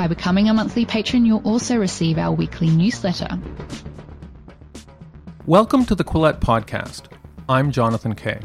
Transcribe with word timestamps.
By 0.00 0.08
becoming 0.08 0.48
a 0.48 0.54
monthly 0.54 0.86
patron, 0.86 1.26
you'll 1.26 1.46
also 1.46 1.76
receive 1.76 2.16
our 2.16 2.32
weekly 2.32 2.70
newsletter. 2.70 3.38
Welcome 5.44 5.84
to 5.84 5.94
the 5.94 6.04
Quillette 6.04 6.40
Podcast. 6.40 7.14
I'm 7.50 7.70
Jonathan 7.70 8.14
Kay. 8.14 8.40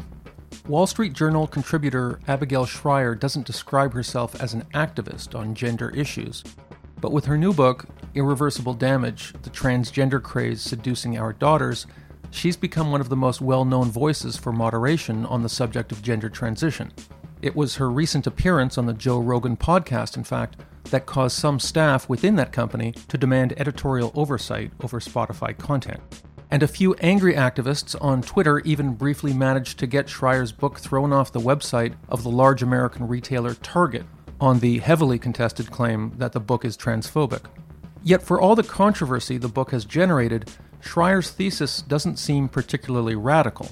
Wall 0.68 0.86
Street 0.86 1.14
Journal 1.14 1.46
contributor 1.46 2.20
Abigail 2.28 2.66
Shrier 2.66 3.14
doesn't 3.14 3.46
describe 3.46 3.94
herself 3.94 4.38
as 4.38 4.52
an 4.52 4.64
activist 4.74 5.34
on 5.34 5.54
gender 5.54 5.88
issues, 5.96 6.44
but 7.00 7.12
with 7.12 7.24
her 7.24 7.38
new 7.38 7.54
book, 7.54 7.86
Irreversible 8.14 8.74
Damage 8.74 9.32
The 9.40 9.48
Transgender 9.48 10.22
Craze 10.22 10.60
Seducing 10.60 11.16
Our 11.16 11.32
Daughters, 11.32 11.86
she's 12.30 12.58
become 12.58 12.92
one 12.92 13.00
of 13.00 13.08
the 13.08 13.16
most 13.16 13.40
well 13.40 13.64
known 13.64 13.90
voices 13.90 14.36
for 14.36 14.52
moderation 14.52 15.24
on 15.24 15.42
the 15.42 15.48
subject 15.48 15.90
of 15.90 16.02
gender 16.02 16.28
transition. 16.28 16.92
It 17.42 17.54
was 17.54 17.76
her 17.76 17.90
recent 17.90 18.26
appearance 18.26 18.78
on 18.78 18.86
the 18.86 18.94
Joe 18.94 19.18
Rogan 19.18 19.56
podcast, 19.56 20.16
in 20.16 20.24
fact, 20.24 20.56
that 20.84 21.06
caused 21.06 21.36
some 21.36 21.60
staff 21.60 22.08
within 22.08 22.36
that 22.36 22.52
company 22.52 22.92
to 23.08 23.18
demand 23.18 23.54
editorial 23.58 24.12
oversight 24.14 24.70
over 24.82 25.00
Spotify 25.00 25.56
content. 25.56 26.00
And 26.50 26.62
a 26.62 26.68
few 26.68 26.94
angry 26.94 27.34
activists 27.34 27.94
on 28.00 28.22
Twitter 28.22 28.60
even 28.60 28.94
briefly 28.94 29.34
managed 29.34 29.78
to 29.80 29.86
get 29.86 30.08
Shrier's 30.08 30.52
book 30.52 30.78
thrown 30.78 31.12
off 31.12 31.32
the 31.32 31.40
website 31.40 31.94
of 32.08 32.22
the 32.22 32.30
large 32.30 32.62
American 32.62 33.08
retailer 33.08 33.54
Target 33.54 34.04
on 34.40 34.60
the 34.60 34.78
heavily 34.78 35.18
contested 35.18 35.70
claim 35.70 36.12
that 36.18 36.32
the 36.32 36.40
book 36.40 36.64
is 36.64 36.76
transphobic. 36.76 37.46
Yet, 38.02 38.22
for 38.22 38.40
all 38.40 38.54
the 38.54 38.62
controversy 38.62 39.38
the 39.38 39.48
book 39.48 39.72
has 39.72 39.84
generated, 39.84 40.50
Shrier's 40.80 41.30
thesis 41.30 41.82
doesn't 41.82 42.18
seem 42.18 42.48
particularly 42.48 43.16
radical. 43.16 43.68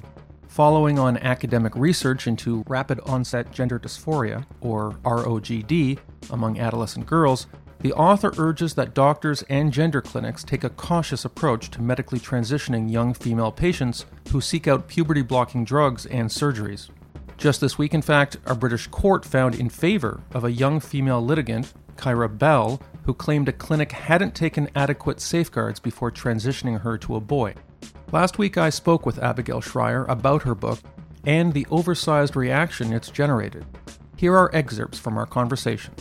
Following 0.54 1.00
on 1.00 1.16
academic 1.16 1.74
research 1.74 2.28
into 2.28 2.62
rapid 2.68 3.00
onset 3.00 3.50
gender 3.50 3.76
dysphoria, 3.76 4.46
or 4.60 4.92
ROGD, 5.04 5.98
among 6.30 6.60
adolescent 6.60 7.06
girls, 7.06 7.48
the 7.80 7.92
author 7.94 8.32
urges 8.38 8.74
that 8.74 8.94
doctors 8.94 9.42
and 9.48 9.72
gender 9.72 10.00
clinics 10.00 10.44
take 10.44 10.62
a 10.62 10.70
cautious 10.70 11.24
approach 11.24 11.72
to 11.72 11.82
medically 11.82 12.20
transitioning 12.20 12.88
young 12.88 13.14
female 13.14 13.50
patients 13.50 14.06
who 14.30 14.40
seek 14.40 14.68
out 14.68 14.86
puberty 14.86 15.22
blocking 15.22 15.64
drugs 15.64 16.06
and 16.06 16.30
surgeries. 16.30 16.88
Just 17.36 17.60
this 17.60 17.76
week, 17.76 17.92
in 17.92 18.00
fact, 18.00 18.36
a 18.46 18.54
British 18.54 18.86
court 18.86 19.24
found 19.24 19.56
in 19.56 19.68
favor 19.68 20.22
of 20.34 20.44
a 20.44 20.52
young 20.52 20.78
female 20.78 21.20
litigant, 21.20 21.74
Keira 21.96 22.28
Bell, 22.38 22.80
who 23.02 23.12
claimed 23.12 23.48
a 23.48 23.52
clinic 23.52 23.90
hadn't 23.90 24.36
taken 24.36 24.70
adequate 24.76 25.20
safeguards 25.20 25.80
before 25.80 26.12
transitioning 26.12 26.82
her 26.82 26.96
to 26.98 27.16
a 27.16 27.20
boy. 27.20 27.54
Last 28.12 28.38
week, 28.38 28.56
I 28.56 28.70
spoke 28.70 29.04
with 29.04 29.18
Abigail 29.18 29.60
Shrier 29.60 30.04
about 30.04 30.42
her 30.44 30.54
book 30.54 30.78
and 31.26 31.52
the 31.52 31.66
oversized 31.70 32.36
reaction 32.36 32.92
it's 32.92 33.10
generated. 33.10 33.64
Here 34.16 34.36
are 34.36 34.54
excerpts 34.54 34.98
from 34.98 35.18
our 35.18 35.26
conversation. 35.26 35.94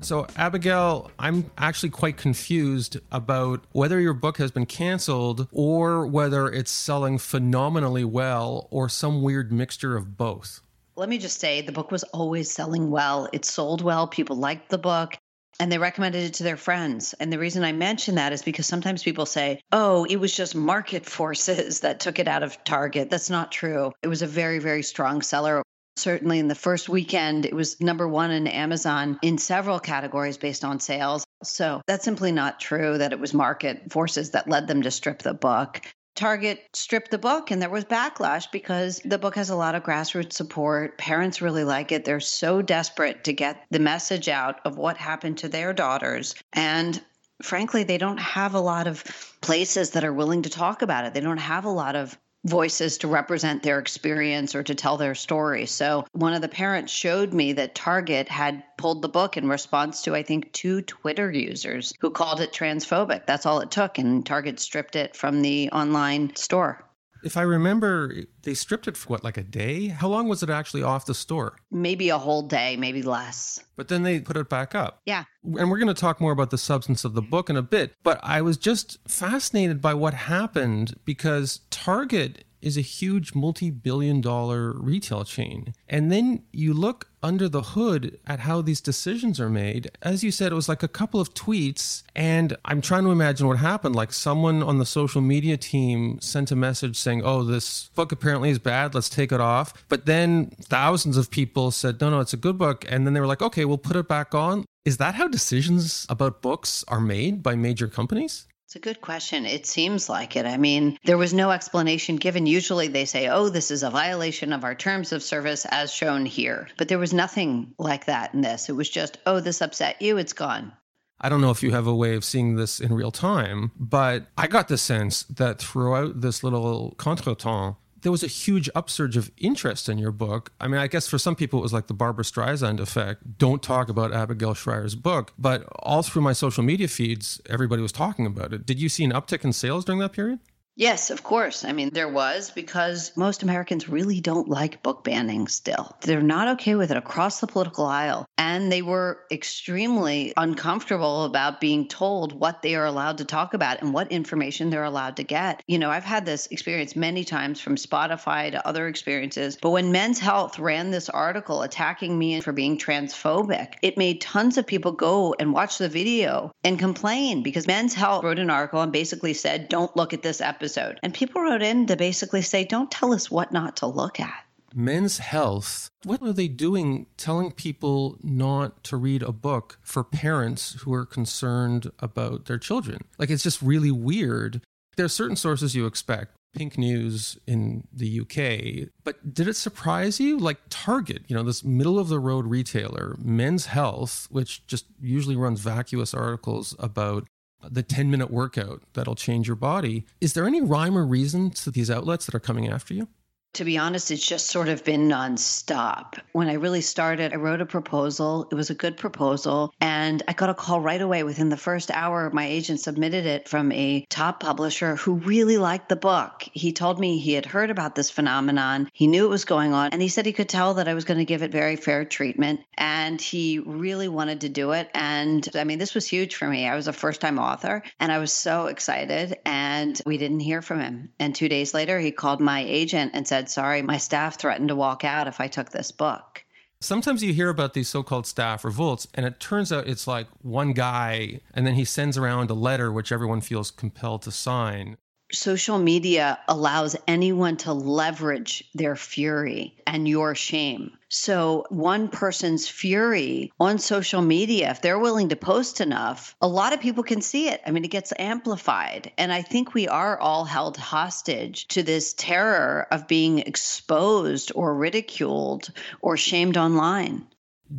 So, 0.00 0.26
Abigail, 0.36 1.10
I'm 1.18 1.50
actually 1.56 1.88
quite 1.88 2.18
confused 2.18 2.98
about 3.10 3.64
whether 3.72 3.98
your 4.00 4.12
book 4.12 4.36
has 4.36 4.50
been 4.50 4.66
canceled 4.66 5.48
or 5.50 6.06
whether 6.06 6.50
it's 6.50 6.70
selling 6.70 7.16
phenomenally 7.16 8.04
well 8.04 8.68
or 8.70 8.90
some 8.90 9.22
weird 9.22 9.50
mixture 9.50 9.96
of 9.96 10.18
both. 10.18 10.60
Let 10.96 11.08
me 11.08 11.16
just 11.16 11.40
say 11.40 11.62
the 11.62 11.72
book 11.72 11.90
was 11.90 12.04
always 12.04 12.50
selling 12.50 12.90
well. 12.90 13.28
It 13.32 13.44
sold 13.44 13.80
well. 13.80 14.06
People 14.06 14.36
liked 14.36 14.68
the 14.68 14.78
book 14.78 15.16
and 15.60 15.70
they 15.70 15.78
recommended 15.78 16.24
it 16.24 16.34
to 16.34 16.42
their 16.42 16.56
friends. 16.56 17.14
And 17.20 17.32
the 17.32 17.38
reason 17.38 17.64
I 17.64 17.72
mention 17.72 18.16
that 18.16 18.32
is 18.32 18.42
because 18.42 18.66
sometimes 18.66 19.02
people 19.02 19.26
say, 19.26 19.60
oh, 19.72 20.04
it 20.04 20.16
was 20.16 20.34
just 20.34 20.54
market 20.54 21.06
forces 21.06 21.80
that 21.80 22.00
took 22.00 22.18
it 22.18 22.28
out 22.28 22.42
of 22.42 22.62
Target. 22.64 23.10
That's 23.10 23.30
not 23.30 23.52
true. 23.52 23.92
It 24.02 24.08
was 24.08 24.22
a 24.22 24.26
very, 24.26 24.58
very 24.58 24.82
strong 24.82 25.22
seller. 25.22 25.62
Certainly 25.96 26.40
in 26.40 26.48
the 26.48 26.56
first 26.56 26.88
weekend, 26.88 27.46
it 27.46 27.54
was 27.54 27.80
number 27.80 28.08
one 28.08 28.32
in 28.32 28.48
Amazon 28.48 29.18
in 29.22 29.38
several 29.38 29.78
categories 29.78 30.36
based 30.36 30.64
on 30.64 30.80
sales. 30.80 31.24
So 31.44 31.82
that's 31.86 32.04
simply 32.04 32.32
not 32.32 32.58
true 32.58 32.98
that 32.98 33.12
it 33.12 33.20
was 33.20 33.32
market 33.32 33.92
forces 33.92 34.32
that 34.32 34.48
led 34.48 34.66
them 34.66 34.82
to 34.82 34.90
strip 34.90 35.22
the 35.22 35.34
book. 35.34 35.82
Target 36.14 36.60
stripped 36.72 37.10
the 37.10 37.18
book 37.18 37.50
and 37.50 37.60
there 37.60 37.70
was 37.70 37.84
backlash 37.84 38.50
because 38.52 39.00
the 39.04 39.18
book 39.18 39.34
has 39.34 39.50
a 39.50 39.56
lot 39.56 39.74
of 39.74 39.82
grassroots 39.82 40.34
support. 40.34 40.96
Parents 40.96 41.42
really 41.42 41.64
like 41.64 41.90
it. 41.90 42.04
They're 42.04 42.20
so 42.20 42.62
desperate 42.62 43.24
to 43.24 43.32
get 43.32 43.64
the 43.70 43.80
message 43.80 44.28
out 44.28 44.60
of 44.64 44.76
what 44.76 44.96
happened 44.96 45.38
to 45.38 45.48
their 45.48 45.72
daughters. 45.72 46.34
And 46.52 47.02
frankly, 47.42 47.82
they 47.82 47.98
don't 47.98 48.18
have 48.18 48.54
a 48.54 48.60
lot 48.60 48.86
of 48.86 49.04
places 49.40 49.90
that 49.90 50.04
are 50.04 50.12
willing 50.12 50.42
to 50.42 50.50
talk 50.50 50.82
about 50.82 51.04
it. 51.04 51.14
They 51.14 51.20
don't 51.20 51.38
have 51.38 51.64
a 51.64 51.70
lot 51.70 51.96
of 51.96 52.16
voices 52.44 52.98
to 52.98 53.08
represent 53.08 53.62
their 53.62 53.78
experience 53.78 54.54
or 54.54 54.62
to 54.62 54.74
tell 54.74 54.96
their 54.96 55.14
story. 55.14 55.66
So 55.66 56.06
one 56.12 56.34
of 56.34 56.42
the 56.42 56.48
parents 56.48 56.92
showed 56.92 57.32
me 57.32 57.52
that 57.54 57.74
Target 57.74 58.28
had 58.28 58.62
pulled 58.76 59.02
the 59.02 59.08
book 59.08 59.36
in 59.36 59.48
response 59.48 60.02
to, 60.02 60.14
I 60.14 60.22
think, 60.22 60.52
two 60.52 60.82
Twitter 60.82 61.30
users 61.30 61.92
who 62.00 62.10
called 62.10 62.40
it 62.40 62.52
transphobic. 62.52 63.26
That's 63.26 63.46
all 63.46 63.60
it 63.60 63.70
took. 63.70 63.98
And 63.98 64.24
Target 64.24 64.60
stripped 64.60 64.96
it 64.96 65.16
from 65.16 65.42
the 65.42 65.70
online 65.70 66.34
store. 66.36 66.84
If 67.24 67.36
I 67.36 67.42
remember, 67.42 68.14
they 68.42 68.54
stripped 68.54 68.86
it 68.86 68.96
for 68.96 69.08
what, 69.08 69.24
like 69.24 69.36
a 69.36 69.42
day? 69.42 69.88
How 69.88 70.08
long 70.08 70.28
was 70.28 70.42
it 70.42 70.50
actually 70.50 70.82
off 70.82 71.06
the 71.06 71.14
store? 71.14 71.56
Maybe 71.70 72.10
a 72.10 72.18
whole 72.18 72.42
day, 72.42 72.76
maybe 72.76 73.02
less. 73.02 73.58
But 73.76 73.88
then 73.88 74.02
they 74.02 74.20
put 74.20 74.36
it 74.36 74.48
back 74.48 74.74
up. 74.74 75.00
Yeah. 75.06 75.24
And 75.42 75.70
we're 75.70 75.78
going 75.78 75.88
to 75.88 75.94
talk 75.94 76.20
more 76.20 76.32
about 76.32 76.50
the 76.50 76.58
substance 76.58 77.04
of 77.04 77.14
the 77.14 77.22
book 77.22 77.48
in 77.48 77.56
a 77.56 77.62
bit. 77.62 77.94
But 78.02 78.20
I 78.22 78.42
was 78.42 78.56
just 78.56 78.98
fascinated 79.08 79.80
by 79.80 79.94
what 79.94 80.14
happened 80.14 80.98
because 81.04 81.60
Target 81.70 82.44
is 82.64 82.76
a 82.76 82.80
huge 82.80 83.34
multi 83.34 83.70
billion 83.70 84.20
dollar 84.20 84.72
retail 84.72 85.24
chain. 85.24 85.74
And 85.88 86.10
then 86.10 86.44
you 86.52 86.72
look 86.72 87.10
under 87.22 87.48
the 87.48 87.62
hood 87.62 88.18
at 88.26 88.40
how 88.40 88.60
these 88.60 88.80
decisions 88.80 89.40
are 89.40 89.48
made. 89.48 89.90
As 90.02 90.22
you 90.22 90.30
said, 90.30 90.52
it 90.52 90.54
was 90.54 90.68
like 90.68 90.82
a 90.82 90.88
couple 90.88 91.20
of 91.20 91.32
tweets. 91.32 92.02
And 92.14 92.56
I'm 92.64 92.80
trying 92.80 93.04
to 93.04 93.10
imagine 93.10 93.46
what 93.46 93.58
happened. 93.58 93.96
Like 93.96 94.12
someone 94.12 94.62
on 94.62 94.78
the 94.78 94.86
social 94.86 95.20
media 95.20 95.56
team 95.56 96.20
sent 96.20 96.50
a 96.50 96.56
message 96.56 96.96
saying, 96.96 97.22
oh, 97.24 97.42
this 97.42 97.88
book 97.94 98.12
apparently 98.12 98.50
is 98.50 98.58
bad. 98.58 98.94
Let's 98.94 99.08
take 99.08 99.32
it 99.32 99.40
off. 99.40 99.72
But 99.88 100.06
then 100.06 100.50
thousands 100.62 101.16
of 101.16 101.30
people 101.30 101.70
said, 101.70 102.00
no, 102.00 102.10
no, 102.10 102.20
it's 102.20 102.34
a 102.34 102.38
good 102.38 102.58
book. 102.58 102.84
And 102.88 103.06
then 103.06 103.14
they 103.14 103.20
were 103.20 103.26
like, 103.26 103.42
okay, 103.42 103.64
we'll 103.64 103.78
put 103.78 103.96
it 103.96 104.08
back 104.08 104.34
on. 104.34 104.64
Is 104.84 104.98
that 104.98 105.14
how 105.14 105.28
decisions 105.28 106.06
about 106.10 106.42
books 106.42 106.84
are 106.88 107.00
made 107.00 107.42
by 107.42 107.54
major 107.54 107.88
companies? 107.88 108.46
It's 108.74 108.84
a 108.84 108.90
good 108.90 109.02
question. 109.02 109.46
It 109.46 109.66
seems 109.66 110.08
like 110.08 110.34
it. 110.34 110.46
I 110.46 110.56
mean, 110.56 110.98
there 111.04 111.16
was 111.16 111.32
no 111.32 111.52
explanation 111.52 112.16
given. 112.16 112.44
Usually 112.44 112.88
they 112.88 113.04
say, 113.04 113.28
oh, 113.28 113.48
this 113.48 113.70
is 113.70 113.84
a 113.84 113.90
violation 113.90 114.52
of 114.52 114.64
our 114.64 114.74
terms 114.74 115.12
of 115.12 115.22
service 115.22 115.64
as 115.66 115.92
shown 115.92 116.26
here. 116.26 116.66
But 116.76 116.88
there 116.88 116.98
was 116.98 117.14
nothing 117.14 117.72
like 117.78 118.06
that 118.06 118.34
in 118.34 118.40
this. 118.40 118.68
It 118.68 118.72
was 118.72 118.90
just, 118.90 119.18
oh, 119.26 119.38
this 119.38 119.62
upset 119.62 120.02
you, 120.02 120.18
it's 120.18 120.32
gone. 120.32 120.72
I 121.20 121.28
don't 121.28 121.40
know 121.40 121.52
if 121.52 121.62
you 121.62 121.70
have 121.70 121.86
a 121.86 121.94
way 121.94 122.16
of 122.16 122.24
seeing 122.24 122.56
this 122.56 122.80
in 122.80 122.92
real 122.92 123.12
time, 123.12 123.70
but 123.78 124.26
I 124.36 124.48
got 124.48 124.66
the 124.66 124.76
sense 124.76 125.22
that 125.22 125.60
throughout 125.60 126.20
this 126.20 126.42
little 126.42 126.96
contretemps, 126.98 127.76
there 128.04 128.12
was 128.12 128.22
a 128.22 128.28
huge 128.28 128.68
upsurge 128.74 129.16
of 129.16 129.30
interest 129.38 129.88
in 129.88 129.96
your 129.96 130.12
book. 130.12 130.52
I 130.60 130.68
mean, 130.68 130.78
I 130.78 130.86
guess 130.86 131.08
for 131.08 131.18
some 131.18 131.34
people 131.34 131.58
it 131.58 131.62
was 131.62 131.72
like 131.72 131.86
the 131.86 131.94
Barbra 131.94 132.22
Streisand 132.22 132.78
effect. 132.78 133.38
Don't 133.38 133.62
talk 133.62 133.88
about 133.88 134.12
Abigail 134.12 134.52
Shrier's 134.52 134.94
book. 134.94 135.32
But 135.38 135.66
all 135.80 136.02
through 136.02 136.20
my 136.22 136.34
social 136.34 136.62
media 136.62 136.86
feeds, 136.86 137.40
everybody 137.48 137.80
was 137.80 137.92
talking 137.92 138.26
about 138.26 138.52
it. 138.52 138.66
Did 138.66 138.78
you 138.78 138.90
see 138.90 139.04
an 139.04 139.12
uptick 139.12 139.42
in 139.42 139.54
sales 139.54 139.86
during 139.86 140.00
that 140.00 140.12
period? 140.12 140.38
Yes, 140.76 141.10
of 141.10 141.22
course. 141.22 141.64
I 141.64 141.70
mean, 141.70 141.90
there 141.92 142.08
was 142.08 142.50
because 142.50 143.16
most 143.16 143.44
Americans 143.44 143.88
really 143.88 144.20
don't 144.20 144.48
like 144.48 144.82
book 144.82 145.04
banning 145.04 145.46
still. 145.46 145.96
They're 146.00 146.20
not 146.20 146.48
okay 146.54 146.74
with 146.74 146.90
it 146.90 146.96
across 146.96 147.38
the 147.38 147.46
political 147.46 147.86
aisle. 147.86 148.26
And 148.36 148.72
they 148.72 148.82
were 148.82 149.20
extremely 149.30 150.32
uncomfortable 150.36 151.24
about 151.24 151.60
being 151.60 151.86
told 151.86 152.32
what 152.32 152.62
they 152.62 152.74
are 152.74 152.86
allowed 152.86 153.18
to 153.18 153.24
talk 153.24 153.54
about 153.54 153.82
and 153.82 153.94
what 153.94 154.10
information 154.10 154.70
they're 154.70 154.82
allowed 154.82 155.16
to 155.18 155.22
get. 155.22 155.62
You 155.68 155.78
know, 155.78 155.90
I've 155.90 156.02
had 156.02 156.26
this 156.26 156.48
experience 156.48 156.96
many 156.96 157.22
times 157.22 157.60
from 157.60 157.76
Spotify 157.76 158.50
to 158.50 158.66
other 158.66 158.88
experiences. 158.88 159.56
But 159.62 159.70
when 159.70 159.92
Men's 159.92 160.18
Health 160.18 160.58
ran 160.58 160.90
this 160.90 161.08
article 161.08 161.62
attacking 161.62 162.18
me 162.18 162.40
for 162.40 162.52
being 162.52 162.78
transphobic, 162.78 163.74
it 163.82 163.96
made 163.96 164.20
tons 164.20 164.58
of 164.58 164.66
people 164.66 164.90
go 164.90 165.36
and 165.38 165.52
watch 165.52 165.78
the 165.78 165.88
video 165.88 166.52
and 166.64 166.80
complain 166.80 167.44
because 167.44 167.68
Men's 167.68 167.94
Health 167.94 168.24
wrote 168.24 168.40
an 168.40 168.50
article 168.50 168.82
and 168.82 168.90
basically 168.90 169.34
said, 169.34 169.68
don't 169.68 169.96
look 169.96 170.12
at 170.12 170.22
this 170.22 170.40
episode 170.40 170.63
episode. 170.64 170.98
And 171.02 171.12
people 171.12 171.42
wrote 171.42 171.62
in 171.62 171.86
to 171.86 171.96
basically 171.96 172.40
say, 172.40 172.64
don't 172.64 172.90
tell 172.90 173.12
us 173.12 173.30
what 173.30 173.52
not 173.52 173.76
to 173.76 173.86
look 173.86 174.18
at. 174.18 174.44
Men's 174.74 175.18
Health. 175.18 175.90
What 176.04 176.22
are 176.22 176.32
they 176.32 176.48
doing 176.48 177.06
telling 177.18 177.52
people 177.52 178.16
not 178.22 178.82
to 178.84 178.96
read 178.96 179.22
a 179.22 179.30
book 179.30 179.78
for 179.82 180.02
parents 180.02 180.78
who 180.80 180.94
are 180.94 181.04
concerned 181.04 181.92
about 181.98 182.46
their 182.46 182.58
children? 182.58 183.02
Like, 183.18 183.28
it's 183.28 183.42
just 183.42 183.60
really 183.60 183.90
weird. 183.90 184.62
There 184.96 185.04
are 185.04 185.10
certain 185.10 185.36
sources 185.36 185.74
you 185.74 185.84
expect. 185.84 186.34
Pink 186.54 186.78
News 186.78 187.36
in 187.46 187.86
the 187.92 188.20
UK. 188.20 188.88
But 189.02 189.34
did 189.34 189.48
it 189.48 189.56
surprise 189.56 190.18
you? 190.18 190.38
Like 190.38 190.58
Target, 190.70 191.22
you 191.26 191.36
know, 191.36 191.42
this 191.42 191.64
middle 191.64 191.98
of 191.98 192.08
the 192.08 192.20
road 192.20 192.46
retailer, 192.46 193.16
Men's 193.18 193.66
Health, 193.66 194.28
which 194.30 194.64
just 194.66 194.86
usually 195.00 195.36
runs 195.36 195.60
vacuous 195.60 196.14
articles 196.14 196.74
about 196.78 197.26
the 197.70 197.82
10 197.82 198.10
minute 198.10 198.30
workout 198.30 198.82
that'll 198.94 199.14
change 199.14 199.46
your 199.46 199.56
body. 199.56 200.04
Is 200.20 200.32
there 200.32 200.46
any 200.46 200.60
rhyme 200.60 200.96
or 200.96 201.06
reason 201.06 201.50
to 201.50 201.70
these 201.70 201.90
outlets 201.90 202.26
that 202.26 202.34
are 202.34 202.40
coming 202.40 202.68
after 202.68 202.94
you? 202.94 203.08
To 203.54 203.64
be 203.64 203.78
honest, 203.78 204.10
it's 204.10 204.26
just 204.26 204.48
sort 204.48 204.68
of 204.68 204.82
been 204.82 205.08
nonstop. 205.08 206.18
When 206.32 206.48
I 206.48 206.54
really 206.54 206.80
started, 206.80 207.32
I 207.32 207.36
wrote 207.36 207.60
a 207.60 207.66
proposal. 207.66 208.48
It 208.50 208.56
was 208.56 208.70
a 208.70 208.74
good 208.74 208.96
proposal. 208.96 209.72
And 209.80 210.24
I 210.26 210.32
got 210.32 210.50
a 210.50 210.54
call 210.54 210.80
right 210.80 211.00
away 211.00 211.22
within 211.22 211.50
the 211.50 211.56
first 211.56 211.92
hour. 211.92 212.30
My 212.32 212.46
agent 212.46 212.80
submitted 212.80 213.26
it 213.26 213.48
from 213.48 213.70
a 213.70 214.04
top 214.10 214.40
publisher 214.40 214.96
who 214.96 215.14
really 215.14 215.56
liked 215.56 215.88
the 215.88 215.94
book. 215.94 216.42
He 216.52 216.72
told 216.72 216.98
me 216.98 217.18
he 217.18 217.34
had 217.34 217.46
heard 217.46 217.70
about 217.70 217.94
this 217.94 218.10
phenomenon, 218.10 218.90
he 218.92 219.06
knew 219.06 219.24
it 219.24 219.30
was 219.30 219.44
going 219.44 219.72
on, 219.72 219.90
and 219.92 220.02
he 220.02 220.08
said 220.08 220.26
he 220.26 220.32
could 220.32 220.48
tell 220.48 220.74
that 220.74 220.88
I 220.88 220.94
was 220.94 221.04
going 221.04 221.18
to 221.18 221.24
give 221.24 221.44
it 221.44 221.52
very 221.52 221.76
fair 221.76 222.04
treatment. 222.04 222.60
And 222.76 223.20
he 223.20 223.60
really 223.60 224.08
wanted 224.08 224.40
to 224.40 224.48
do 224.48 224.72
it. 224.72 224.90
And 224.94 225.48
I 225.54 225.62
mean, 225.62 225.78
this 225.78 225.94
was 225.94 226.08
huge 226.08 226.34
for 226.34 226.48
me. 226.48 226.66
I 226.66 226.74
was 226.74 226.88
a 226.88 226.92
first 226.92 227.20
time 227.20 227.38
author 227.38 227.84
and 228.00 228.10
I 228.10 228.18
was 228.18 228.32
so 228.32 228.66
excited. 228.66 229.38
And 229.46 230.00
we 230.04 230.18
didn't 230.18 230.40
hear 230.40 230.60
from 230.60 230.80
him. 230.80 231.10
And 231.20 231.36
two 231.36 231.48
days 231.48 231.72
later, 231.72 232.00
he 232.00 232.10
called 232.10 232.40
my 232.40 232.64
agent 232.66 233.12
and 233.14 233.28
said, 233.28 233.43
said, 233.48 233.52
Sorry, 233.52 233.82
my 233.82 233.98
staff 233.98 234.38
threatened 234.38 234.68
to 234.68 234.76
walk 234.76 235.04
out 235.04 235.28
if 235.28 235.40
I 235.40 235.48
took 235.48 235.70
this 235.70 235.92
book. 235.92 236.44
Sometimes 236.80 237.22
you 237.22 237.32
hear 237.32 237.48
about 237.48 237.72
these 237.72 237.88
so 237.88 238.02
called 238.02 238.26
staff 238.26 238.64
revolts, 238.64 239.06
and 239.14 239.24
it 239.24 239.40
turns 239.40 239.72
out 239.72 239.86
it's 239.86 240.06
like 240.06 240.26
one 240.42 240.72
guy, 240.72 241.40
and 241.54 241.66
then 241.66 241.74
he 241.74 241.84
sends 241.84 242.18
around 242.18 242.50
a 242.50 242.54
letter 242.54 242.92
which 242.92 243.12
everyone 243.12 243.40
feels 243.40 243.70
compelled 243.70 244.22
to 244.22 244.30
sign 244.30 244.96
social 245.32 245.78
media 245.78 246.38
allows 246.48 246.96
anyone 247.08 247.56
to 247.58 247.72
leverage 247.72 248.64
their 248.74 248.96
fury 248.96 249.76
and 249.86 250.06
your 250.08 250.34
shame. 250.34 250.92
So, 251.08 251.64
one 251.68 252.08
person's 252.08 252.68
fury 252.68 253.52
on 253.60 253.78
social 253.78 254.20
media, 254.20 254.70
if 254.70 254.82
they're 254.82 254.98
willing 254.98 255.28
to 255.28 255.36
post 255.36 255.80
enough, 255.80 256.34
a 256.40 256.48
lot 256.48 256.72
of 256.72 256.80
people 256.80 257.04
can 257.04 257.20
see 257.20 257.48
it. 257.48 257.60
I 257.66 257.70
mean, 257.70 257.84
it 257.84 257.90
gets 257.90 258.12
amplified. 258.18 259.12
And 259.16 259.32
I 259.32 259.42
think 259.42 259.74
we 259.74 259.88
are 259.88 260.18
all 260.18 260.44
held 260.44 260.76
hostage 260.76 261.68
to 261.68 261.82
this 261.82 262.14
terror 262.14 262.86
of 262.90 263.08
being 263.08 263.38
exposed 263.40 264.52
or 264.54 264.74
ridiculed 264.74 265.72
or 266.00 266.16
shamed 266.16 266.56
online. 266.56 267.26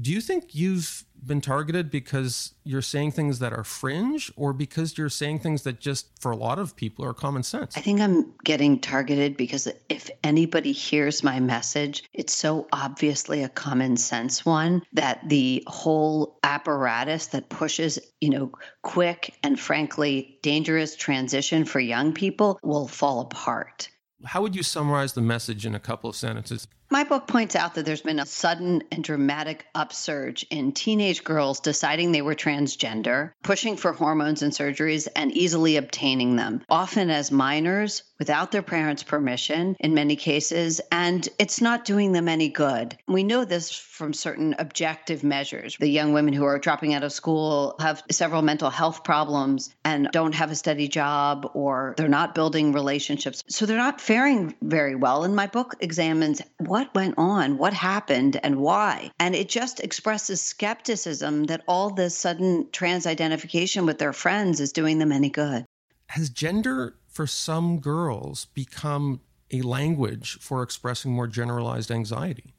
Do 0.01 0.11
you 0.11 0.21
think 0.21 0.55
you've 0.55 1.04
been 1.25 1.41
targeted 1.41 1.89
because 1.89 2.53
you're 2.63 2.81
saying 2.81 3.11
things 3.11 3.39
that 3.39 3.53
are 3.53 3.63
fringe 3.63 4.31
or 4.35 4.53
because 4.53 4.97
you're 4.97 5.09
saying 5.09 5.39
things 5.39 5.63
that 5.63 5.79
just 5.79 6.07
for 6.19 6.31
a 6.31 6.35
lot 6.35 6.59
of 6.59 6.75
people 6.75 7.05
are 7.05 7.13
common 7.13 7.43
sense? 7.43 7.75
I 7.77 7.81
think 7.81 8.01
I'm 8.01 8.33
getting 8.43 8.79
targeted 8.79 9.37
because 9.37 9.67
if 9.89 10.09
anybody 10.23 10.71
hears 10.71 11.23
my 11.23 11.39
message, 11.39 12.03
it's 12.13 12.35
so 12.35 12.67
obviously 12.71 13.43
a 13.43 13.49
common 13.49 13.97
sense 13.97 14.45
one 14.45 14.83
that 14.93 15.27
the 15.27 15.63
whole 15.67 16.39
apparatus 16.43 17.27
that 17.27 17.49
pushes, 17.49 17.99
you 18.21 18.29
know, 18.29 18.51
quick 18.81 19.33
and 19.43 19.59
frankly 19.59 20.39
dangerous 20.41 20.95
transition 20.95 21.65
for 21.65 21.79
young 21.79 22.13
people 22.13 22.59
will 22.63 22.87
fall 22.87 23.21
apart. 23.21 23.89
How 24.23 24.41
would 24.41 24.55
you 24.55 24.63
summarize 24.63 25.13
the 25.13 25.21
message 25.21 25.65
in 25.65 25.75
a 25.75 25.79
couple 25.79 26.09
of 26.09 26.15
sentences? 26.15 26.67
My 26.95 27.03
book 27.03 27.27
points 27.27 27.57
out 27.57 27.73
that 27.73 27.85
there's 27.85 28.03
been 28.03 28.21
a 28.21 28.25
sudden 28.25 28.81
and 28.89 29.03
dramatic 29.03 29.65
upsurge 29.75 30.45
in 30.49 30.71
teenage 30.71 31.25
girls 31.25 31.59
deciding 31.59 32.13
they 32.13 32.21
were 32.21 32.35
transgender, 32.35 33.33
pushing 33.43 33.75
for 33.75 33.91
hormones 33.91 34.41
and 34.41 34.53
surgeries, 34.53 35.09
and 35.13 35.29
easily 35.33 35.75
obtaining 35.75 36.37
them, 36.37 36.61
often 36.69 37.09
as 37.09 37.33
minors 37.33 38.03
without 38.17 38.53
their 38.53 38.61
parents' 38.61 39.03
permission 39.03 39.75
in 39.81 39.93
many 39.93 40.15
cases, 40.15 40.79
and 40.89 41.27
it's 41.37 41.59
not 41.59 41.83
doing 41.83 42.13
them 42.13 42.29
any 42.29 42.47
good. 42.47 42.97
We 43.09 43.23
know 43.23 43.43
this 43.43 43.71
from 43.75 44.13
certain 44.13 44.55
objective 44.57 45.21
measures. 45.21 45.75
The 45.77 45.89
young 45.89 46.13
women 46.13 46.33
who 46.33 46.45
are 46.45 46.57
dropping 46.57 46.93
out 46.93 47.03
of 47.03 47.11
school 47.11 47.75
have 47.81 48.03
several 48.09 48.41
mental 48.41 48.69
health 48.69 49.03
problems 49.03 49.75
and 49.83 50.07
don't 50.13 50.33
have 50.33 50.49
a 50.49 50.55
steady 50.55 50.87
job, 50.87 51.51
or 51.53 51.93
they're 51.97 52.07
not 52.07 52.35
building 52.35 52.71
relationships. 52.71 53.43
So 53.49 53.65
they're 53.65 53.75
not 53.75 53.99
faring 53.99 54.55
very 54.61 54.95
well. 54.95 55.25
And 55.25 55.35
my 55.35 55.47
book 55.47 55.75
examines 55.81 56.41
what 56.59 56.84
went 56.93 57.15
on, 57.17 57.57
what 57.57 57.73
happened, 57.73 58.39
and 58.43 58.57
why. 58.57 59.11
And 59.19 59.33
it 59.35 59.49
just 59.49 59.79
expresses 59.79 60.41
skepticism 60.41 61.45
that 61.45 61.63
all 61.67 61.89
this 61.89 62.17
sudden 62.17 62.67
trans 62.71 63.07
identification 63.07 63.85
with 63.85 63.97
their 63.97 64.13
friends 64.13 64.59
is 64.59 64.73
doing 64.73 64.99
them 64.99 65.11
any 65.11 65.29
good. 65.29 65.65
Has 66.07 66.29
gender 66.29 66.95
for 67.07 67.25
some 67.25 67.79
girls 67.79 68.45
become 68.45 69.21
a 69.51 69.61
language 69.61 70.37
for 70.41 70.61
expressing 70.63 71.13
more 71.13 71.27
generalized 71.27 71.91
anxiety? 71.91 72.54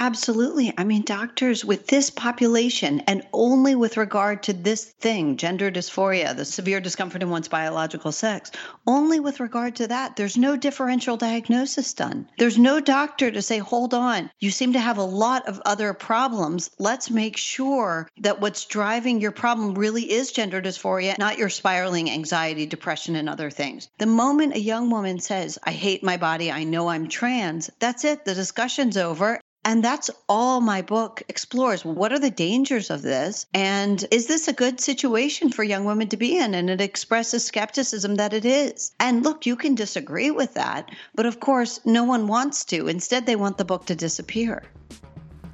Absolutely. 0.00 0.74
I 0.76 0.82
mean, 0.82 1.02
doctors 1.02 1.64
with 1.64 1.86
this 1.86 2.10
population 2.10 3.00
and 3.06 3.24
only 3.32 3.76
with 3.76 3.96
regard 3.96 4.42
to 4.44 4.52
this 4.52 4.84
thing, 4.84 5.36
gender 5.36 5.70
dysphoria, 5.70 6.36
the 6.36 6.44
severe 6.44 6.80
discomfort 6.80 7.22
in 7.22 7.30
one's 7.30 7.46
biological 7.46 8.10
sex, 8.10 8.50
only 8.88 9.20
with 9.20 9.38
regard 9.38 9.76
to 9.76 9.86
that, 9.86 10.16
there's 10.16 10.36
no 10.36 10.56
differential 10.56 11.16
diagnosis 11.16 11.94
done. 11.94 12.28
There's 12.38 12.58
no 12.58 12.80
doctor 12.80 13.30
to 13.30 13.40
say, 13.40 13.58
hold 13.58 13.94
on, 13.94 14.30
you 14.40 14.50
seem 14.50 14.72
to 14.72 14.80
have 14.80 14.98
a 14.98 15.04
lot 15.04 15.46
of 15.46 15.62
other 15.64 15.94
problems. 15.94 16.70
Let's 16.78 17.08
make 17.08 17.36
sure 17.36 18.08
that 18.18 18.40
what's 18.40 18.64
driving 18.64 19.20
your 19.20 19.32
problem 19.32 19.74
really 19.74 20.10
is 20.10 20.32
gender 20.32 20.60
dysphoria, 20.60 21.16
not 21.18 21.38
your 21.38 21.48
spiraling 21.48 22.10
anxiety, 22.10 22.66
depression, 22.66 23.14
and 23.14 23.28
other 23.28 23.48
things. 23.48 23.88
The 23.98 24.06
moment 24.06 24.56
a 24.56 24.60
young 24.60 24.90
woman 24.90 25.20
says, 25.20 25.56
I 25.62 25.70
hate 25.70 26.02
my 26.02 26.16
body, 26.16 26.50
I 26.50 26.64
know 26.64 26.88
I'm 26.88 27.08
trans, 27.08 27.70
that's 27.78 28.04
it. 28.04 28.24
The 28.24 28.34
discussion's 28.34 28.96
over. 28.96 29.40
And 29.64 29.82
that's 29.82 30.10
all 30.28 30.60
my 30.60 30.82
book 30.82 31.22
explores. 31.28 31.84
What 31.84 32.12
are 32.12 32.18
the 32.18 32.30
dangers 32.30 32.90
of 32.90 33.00
this? 33.00 33.46
And 33.54 34.04
is 34.10 34.26
this 34.26 34.46
a 34.46 34.52
good 34.52 34.78
situation 34.78 35.50
for 35.50 35.64
young 35.64 35.84
women 35.84 36.08
to 36.08 36.18
be 36.18 36.36
in? 36.36 36.54
And 36.54 36.68
it 36.68 36.82
expresses 36.82 37.44
skepticism 37.44 38.16
that 38.16 38.34
it 38.34 38.44
is. 38.44 38.92
And 39.00 39.24
look, 39.24 39.46
you 39.46 39.56
can 39.56 39.74
disagree 39.74 40.30
with 40.30 40.54
that, 40.54 40.90
but 41.14 41.24
of 41.24 41.40
course, 41.40 41.80
no 41.84 42.04
one 42.04 42.28
wants 42.28 42.64
to. 42.66 42.88
Instead, 42.88 43.24
they 43.24 43.36
want 43.36 43.56
the 43.56 43.64
book 43.64 43.86
to 43.86 43.94
disappear. 43.94 44.62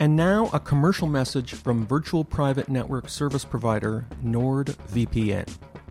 And 0.01 0.17
now, 0.17 0.51
a 0.53 0.59
commercial 0.59 1.07
message 1.07 1.55
from 1.55 1.87
virtual 1.87 2.25
private 2.25 2.69
network 2.69 3.09
service 3.09 3.45
provider 3.45 4.07
NordVPN. 4.25 5.47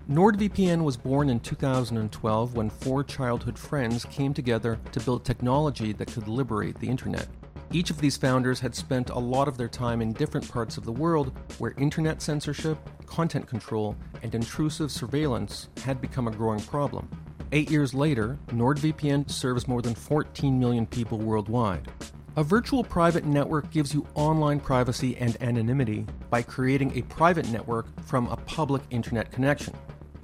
NordVPN 0.09 0.83
was 0.83 0.97
born 0.97 1.29
in 1.29 1.39
2012 1.39 2.55
when 2.55 2.69
four 2.69 3.03
childhood 3.03 3.59
friends 3.59 4.05
came 4.05 4.33
together 4.33 4.79
to 4.91 4.99
build 5.01 5.23
technology 5.23 5.93
that 5.93 6.11
could 6.11 6.27
liberate 6.27 6.79
the 6.79 6.89
internet. 6.89 7.27
Each 7.71 7.91
of 7.91 8.01
these 8.01 8.17
founders 8.17 8.59
had 8.59 8.73
spent 8.73 9.11
a 9.11 9.19
lot 9.19 9.47
of 9.47 9.55
their 9.55 9.67
time 9.67 10.01
in 10.01 10.13
different 10.13 10.49
parts 10.49 10.77
of 10.77 10.85
the 10.85 10.91
world 10.91 11.37
where 11.59 11.75
internet 11.77 12.19
censorship, 12.19 12.79
content 13.05 13.45
control, 13.45 13.95
and 14.23 14.33
intrusive 14.33 14.91
surveillance 14.91 15.69
had 15.83 16.01
become 16.01 16.27
a 16.27 16.31
growing 16.31 16.61
problem. 16.61 17.07
Eight 17.51 17.69
years 17.69 17.93
later, 17.93 18.39
NordVPN 18.47 19.29
serves 19.29 19.67
more 19.67 19.83
than 19.83 19.93
14 19.93 20.59
million 20.59 20.87
people 20.87 21.19
worldwide. 21.19 21.91
A 22.37 22.43
virtual 22.43 22.83
private 22.83 23.25
network 23.25 23.69
gives 23.69 23.93
you 23.93 24.07
online 24.15 24.59
privacy 24.59 25.15
and 25.17 25.39
anonymity 25.39 26.07
by 26.31 26.41
creating 26.41 26.97
a 26.97 27.03
private 27.03 27.51
network 27.51 27.85
from 28.03 28.27
a 28.29 28.37
public 28.37 28.81
internet 28.89 29.31
connection. 29.31 29.75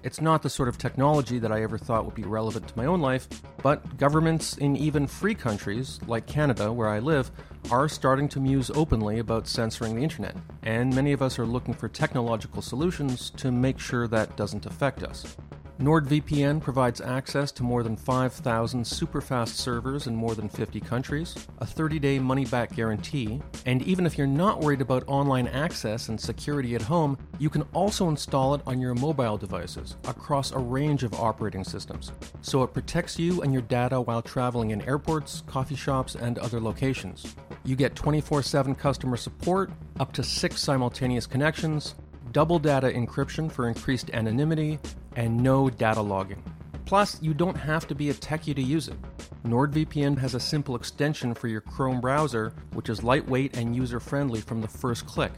It's 0.06 0.22
not 0.22 0.44
the 0.44 0.52
sort 0.52 0.70
of 0.70 0.78
technology 0.78 1.40
that 1.40 1.52
I 1.52 1.64
ever 1.64 1.80
thought 1.80 2.06
would 2.06 2.14
be 2.14 2.22
relevant 2.22 2.68
to 2.68 2.78
my 2.78 2.86
own 2.86 3.02
life, 3.02 3.28
but 3.64 3.98
governments 3.98 4.56
in 4.56 4.76
even 4.76 5.08
free 5.08 5.34
countries, 5.34 6.00
like 6.06 6.28
Canada, 6.28 6.72
where 6.72 6.90
I 6.90 7.00
live, 7.00 7.32
are 7.72 7.90
starting 7.90 8.30
to 8.30 8.40
muse 8.40 8.70
openly 8.70 9.18
about 9.18 9.48
censoring 9.48 9.96
the 9.96 10.04
internet, 10.04 10.38
and 10.62 10.94
many 10.94 11.12
of 11.12 11.24
us 11.24 11.40
are 11.40 11.48
looking 11.48 11.74
for 11.74 11.90
technological 11.90 12.62
solutions 12.62 13.32
to 13.38 13.52
make 13.52 13.80
sure 13.80 14.08
that 14.08 14.38
doesn't 14.38 14.68
affect 14.68 15.02
us. 15.02 15.38
NordVPN 15.80 16.62
provides 16.62 17.02
access 17.02 17.52
to 17.52 17.62
more 17.62 17.84
than 17.84 17.98
5,000 17.98 18.88
super-fast 18.88 19.58
servers 19.58 20.08
in 20.08 20.16
more 20.16 20.34
than 20.34 20.48
50 20.48 20.80
countries, 20.80 21.36
a 21.60 21.66
30-day 21.66 22.18
money-back 22.18 22.74
guarantee, 22.74 23.42
and 23.66 23.82
even 23.82 24.06
if 24.06 24.18
you're 24.18 24.26
not 24.26 24.62
worried 24.62 24.80
about 24.80 25.04
online 25.08 25.50
access 25.50 26.08
and 26.08 26.20
security 26.20 26.76
at 26.76 26.82
home, 26.82 27.18
you 27.40 27.50
can 27.50 27.64
also 27.74 28.08
install 28.08 28.56
it 28.56 28.62
on 28.66 28.80
your 28.80 28.96
mobile 28.96 29.38
devices 29.38 29.98
across 30.08 30.54
a 30.54 30.58
range 30.58 31.04
of 31.04 31.14
operating 31.16 31.66
systems. 31.66 32.14
So 32.42 32.64
it 32.64 32.74
protects 32.74 33.20
you 33.20 33.42
and 33.42 33.52
your 33.52 33.64
data 33.64 34.00
while 34.00 34.22
traveling 34.22 34.72
in 34.72 34.82
airports, 34.84 35.44
coffee 35.46 35.76
shops, 35.76 36.16
and 36.16 36.40
other 36.40 36.62
locations. 36.62 37.36
You 37.66 37.76
get 37.76 37.96
24/7 37.96 38.76
customer 38.76 39.18
support, 39.18 39.72
up 40.00 40.14
to 40.14 40.24
6 40.24 40.58
simultaneous 40.58 41.28
connections, 41.28 41.96
double 42.32 42.60
data 42.60 42.88
encryption 42.88 43.52
for 43.52 43.68
increased 43.68 44.10
anonymity, 44.12 44.80
and 45.16 45.38
no 45.38 45.70
data 45.70 46.02
logging. 46.02 46.44
Plus, 46.86 47.22
you 47.22 47.34
don't 47.34 47.58
have 47.58 47.88
to 47.88 47.96
be 47.96 48.10
a 48.10 48.14
techie 48.14 48.56
to 48.56 48.62
use 48.62 48.88
it. 48.88 48.98
NordVPN 49.44 50.18
has 50.18 50.36
a 50.36 50.40
simple 50.40 50.76
extension 50.76 51.34
for 51.34 51.48
your 51.48 51.62
Chrome 51.62 52.02
browser, 52.02 52.54
which 52.74 52.90
is 52.90 53.04
lightweight 53.04 53.58
and 53.58 53.76
user 53.76 54.00
friendly 54.00 54.42
from 54.42 54.62
the 54.62 54.68
first 54.68 55.06
click. 55.06 55.32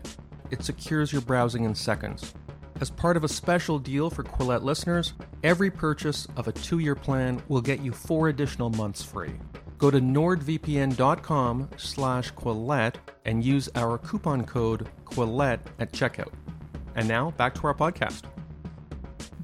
It 0.51 0.63
secures 0.63 1.11
your 1.11 1.21
browsing 1.21 1.63
in 1.63 1.75
seconds. 1.75 2.33
As 2.79 2.91
part 2.91 3.17
of 3.17 3.23
a 3.23 3.29
special 3.29 3.79
deal 3.79 4.09
for 4.09 4.23
Quillette 4.23 4.63
listeners, 4.63 5.13
every 5.43 5.71
purchase 5.71 6.27
of 6.37 6.47
a 6.47 6.51
two 6.51 6.79
year 6.79 6.95
plan 6.95 7.41
will 7.47 7.61
get 7.61 7.81
you 7.81 7.91
four 7.91 8.27
additional 8.29 8.69
months 8.69 9.01
free. 9.01 9.33
Go 9.77 9.91
to 9.91 9.99
nordvpn.com 9.99 11.69
slash 11.77 12.33
Quillette 12.33 12.95
and 13.25 13.43
use 13.43 13.69
our 13.75 13.97
coupon 13.97 14.43
code 14.43 14.89
Quillette 15.05 15.59
at 15.79 15.91
checkout. 15.91 16.33
And 16.95 17.07
now 17.07 17.31
back 17.31 17.55
to 17.55 17.67
our 17.67 17.75
podcast. 17.75 18.23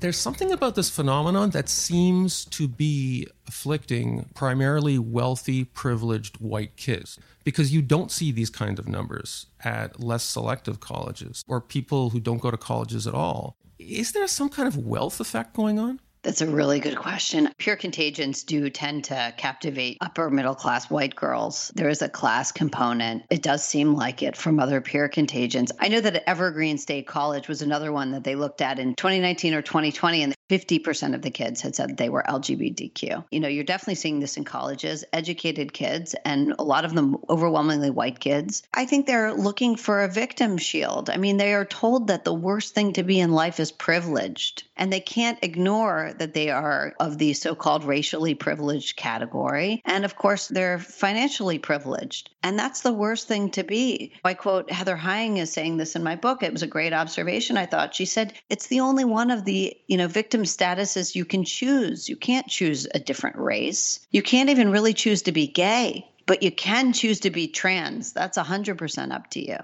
There's 0.04 0.18
something 0.18 0.52
about 0.52 0.76
this 0.76 0.90
phenomenon 0.90 1.52
that 1.52 1.70
seems 1.70 2.44
to 2.48 2.68
be 2.68 3.26
afflicting 3.48 4.26
primarily 4.36 5.00
wealthy, 5.00 5.64
privileged 5.64 6.36
white 6.42 6.76
kids 6.76 7.18
because 7.46 7.74
you 7.74 7.82
don't 7.82 8.12
see 8.12 8.30
these 8.34 8.50
kind 8.50 8.80
of 8.80 8.90
numbers 8.90 9.46
at 9.64 10.02
less 10.02 10.24
selective 10.24 10.82
colleges 10.82 11.42
or 11.48 11.62
people 11.62 12.10
who 12.10 12.20
don't 12.20 12.42
go 12.42 12.52
to 12.52 12.58
colleges 12.58 13.08
at 13.08 13.14
all. 13.14 13.56
Is 13.80 14.12
there 14.12 14.28
some 14.28 14.50
kind 14.50 14.68
of 14.68 14.76
wealth 14.76 15.22
effect 15.22 15.54
going 15.54 15.80
on? 15.80 16.02
That's 16.24 16.40
a 16.40 16.48
really 16.48 16.80
good 16.80 16.96
question. 16.96 17.50
Peer 17.58 17.76
contagions 17.76 18.44
do 18.44 18.70
tend 18.70 19.04
to 19.06 19.34
captivate 19.36 19.98
upper 20.00 20.30
middle 20.30 20.56
class 20.56 20.90
white 20.90 21.16
girls. 21.16 21.70
There 21.76 21.90
is 21.90 22.02
a 22.02 22.08
class 22.08 22.54
component. 22.54 23.24
It 23.30 23.44
does 23.44 23.62
seem 23.62 23.94
like 23.94 24.24
it 24.24 24.38
from 24.38 24.58
other 24.58 24.80
peer 24.80 25.10
contagions. 25.10 25.74
I 25.82 25.90
know 25.90 26.00
that 26.00 26.24
Evergreen 26.28 26.78
State 26.78 27.08
College 27.08 27.50
was 27.50 27.62
another 27.62 27.92
one 27.92 28.12
that 28.12 28.24
they 28.24 28.36
looked 28.36 28.62
at 28.62 28.80
in 28.80 28.96
2019 28.96 29.54
or 29.54 29.62
2020, 29.62 30.24
and 30.24 30.34
50% 30.50 31.16
of 31.16 31.22
the 31.22 31.32
kids 31.32 31.62
had 31.62 31.76
said 31.76 31.98
they 31.98 32.10
were 32.10 32.24
LGBTQ. 32.28 33.26
You 33.32 33.40
know, 33.40 33.48
you're 33.48 33.64
definitely 33.64 33.96
seeing 33.96 34.20
this 34.20 34.38
in 34.38 34.44
colleges, 34.44 35.04
educated 35.14 35.74
kids, 35.74 36.16
and 36.26 36.54
a 36.60 36.64
lot 36.64 36.86
of 36.86 36.94
them 36.94 37.18
overwhelmingly 37.30 37.90
white 37.90 38.20
kids. 38.20 38.64
I 38.74 38.86
think 38.86 39.06
they're 39.06 39.34
looking 39.34 39.76
for 39.76 40.04
a 40.04 40.08
victim 40.08 40.58
shield. 40.58 41.10
I 41.10 41.18
mean, 41.18 41.38
they 41.38 41.54
are 41.54 41.66
told 41.66 42.08
that 42.08 42.24
the 42.24 42.34
worst 42.34 42.74
thing 42.76 42.94
to 42.94 43.04
be 43.04 43.20
in 43.20 43.32
life 43.32 43.60
is 43.60 43.72
privileged, 43.72 44.64
and 44.76 44.92
they 44.92 45.00
can't 45.00 45.40
ignore 45.42 46.14
that 46.18 46.34
they 46.34 46.50
are 46.50 46.94
of 47.00 47.18
the 47.18 47.34
so 47.34 47.56
called 47.56 47.84
racially 47.84 48.36
privileged 48.36 48.96
category. 48.96 49.82
And 49.86 50.06
of 50.06 50.16
course, 50.16 50.48
they're 50.48 50.80
financially 50.80 51.60
privileged. 51.60 52.30
And 52.44 52.60
that's 52.60 52.82
the 52.82 52.94
worst 52.94 53.28
thing 53.28 53.52
to 53.52 53.64
be. 53.64 54.14
I 54.24 54.34
quote 54.34 54.70
Heather 54.70 54.98
Heying 54.98 55.38
is 55.38 55.52
saying 55.52 55.78
this 55.78 55.96
in 55.96 56.04
my 56.04 56.16
book. 56.16 56.44
It 56.44 56.52
was 56.52 56.64
a 56.64 56.68
great 56.68 56.92
observation, 56.92 57.58
I 57.58 57.66
thought. 57.66 57.96
She 57.96 58.06
said, 58.06 58.34
it's 58.50 58.68
the 58.68 58.82
only 58.82 59.06
one 59.06 59.32
of 59.32 59.46
the, 59.46 59.76
you 59.88 59.98
know, 59.98 60.08
victim 60.34 60.46
statuses 60.46 61.14
you 61.14 61.26
can 61.26 61.44
choose. 61.44 62.10
You 62.10 62.16
can't 62.16 62.48
choose 62.48 62.88
a 62.92 63.00
different 63.00 63.36
race. 63.36 64.00
You 64.10 64.24
can't 64.24 64.50
even 64.50 64.72
really 64.72 64.94
choose 64.94 65.22
to 65.24 65.32
be 65.32 65.46
gay, 65.46 66.08
but 66.26 66.42
you 66.42 66.52
can 66.52 66.92
choose 66.92 67.20
to 67.20 67.30
be 67.30 67.48
trans. 67.48 68.14
That's 68.14 68.40
100% 68.40 69.14
up 69.14 69.30
to 69.32 69.48
you. 69.48 69.58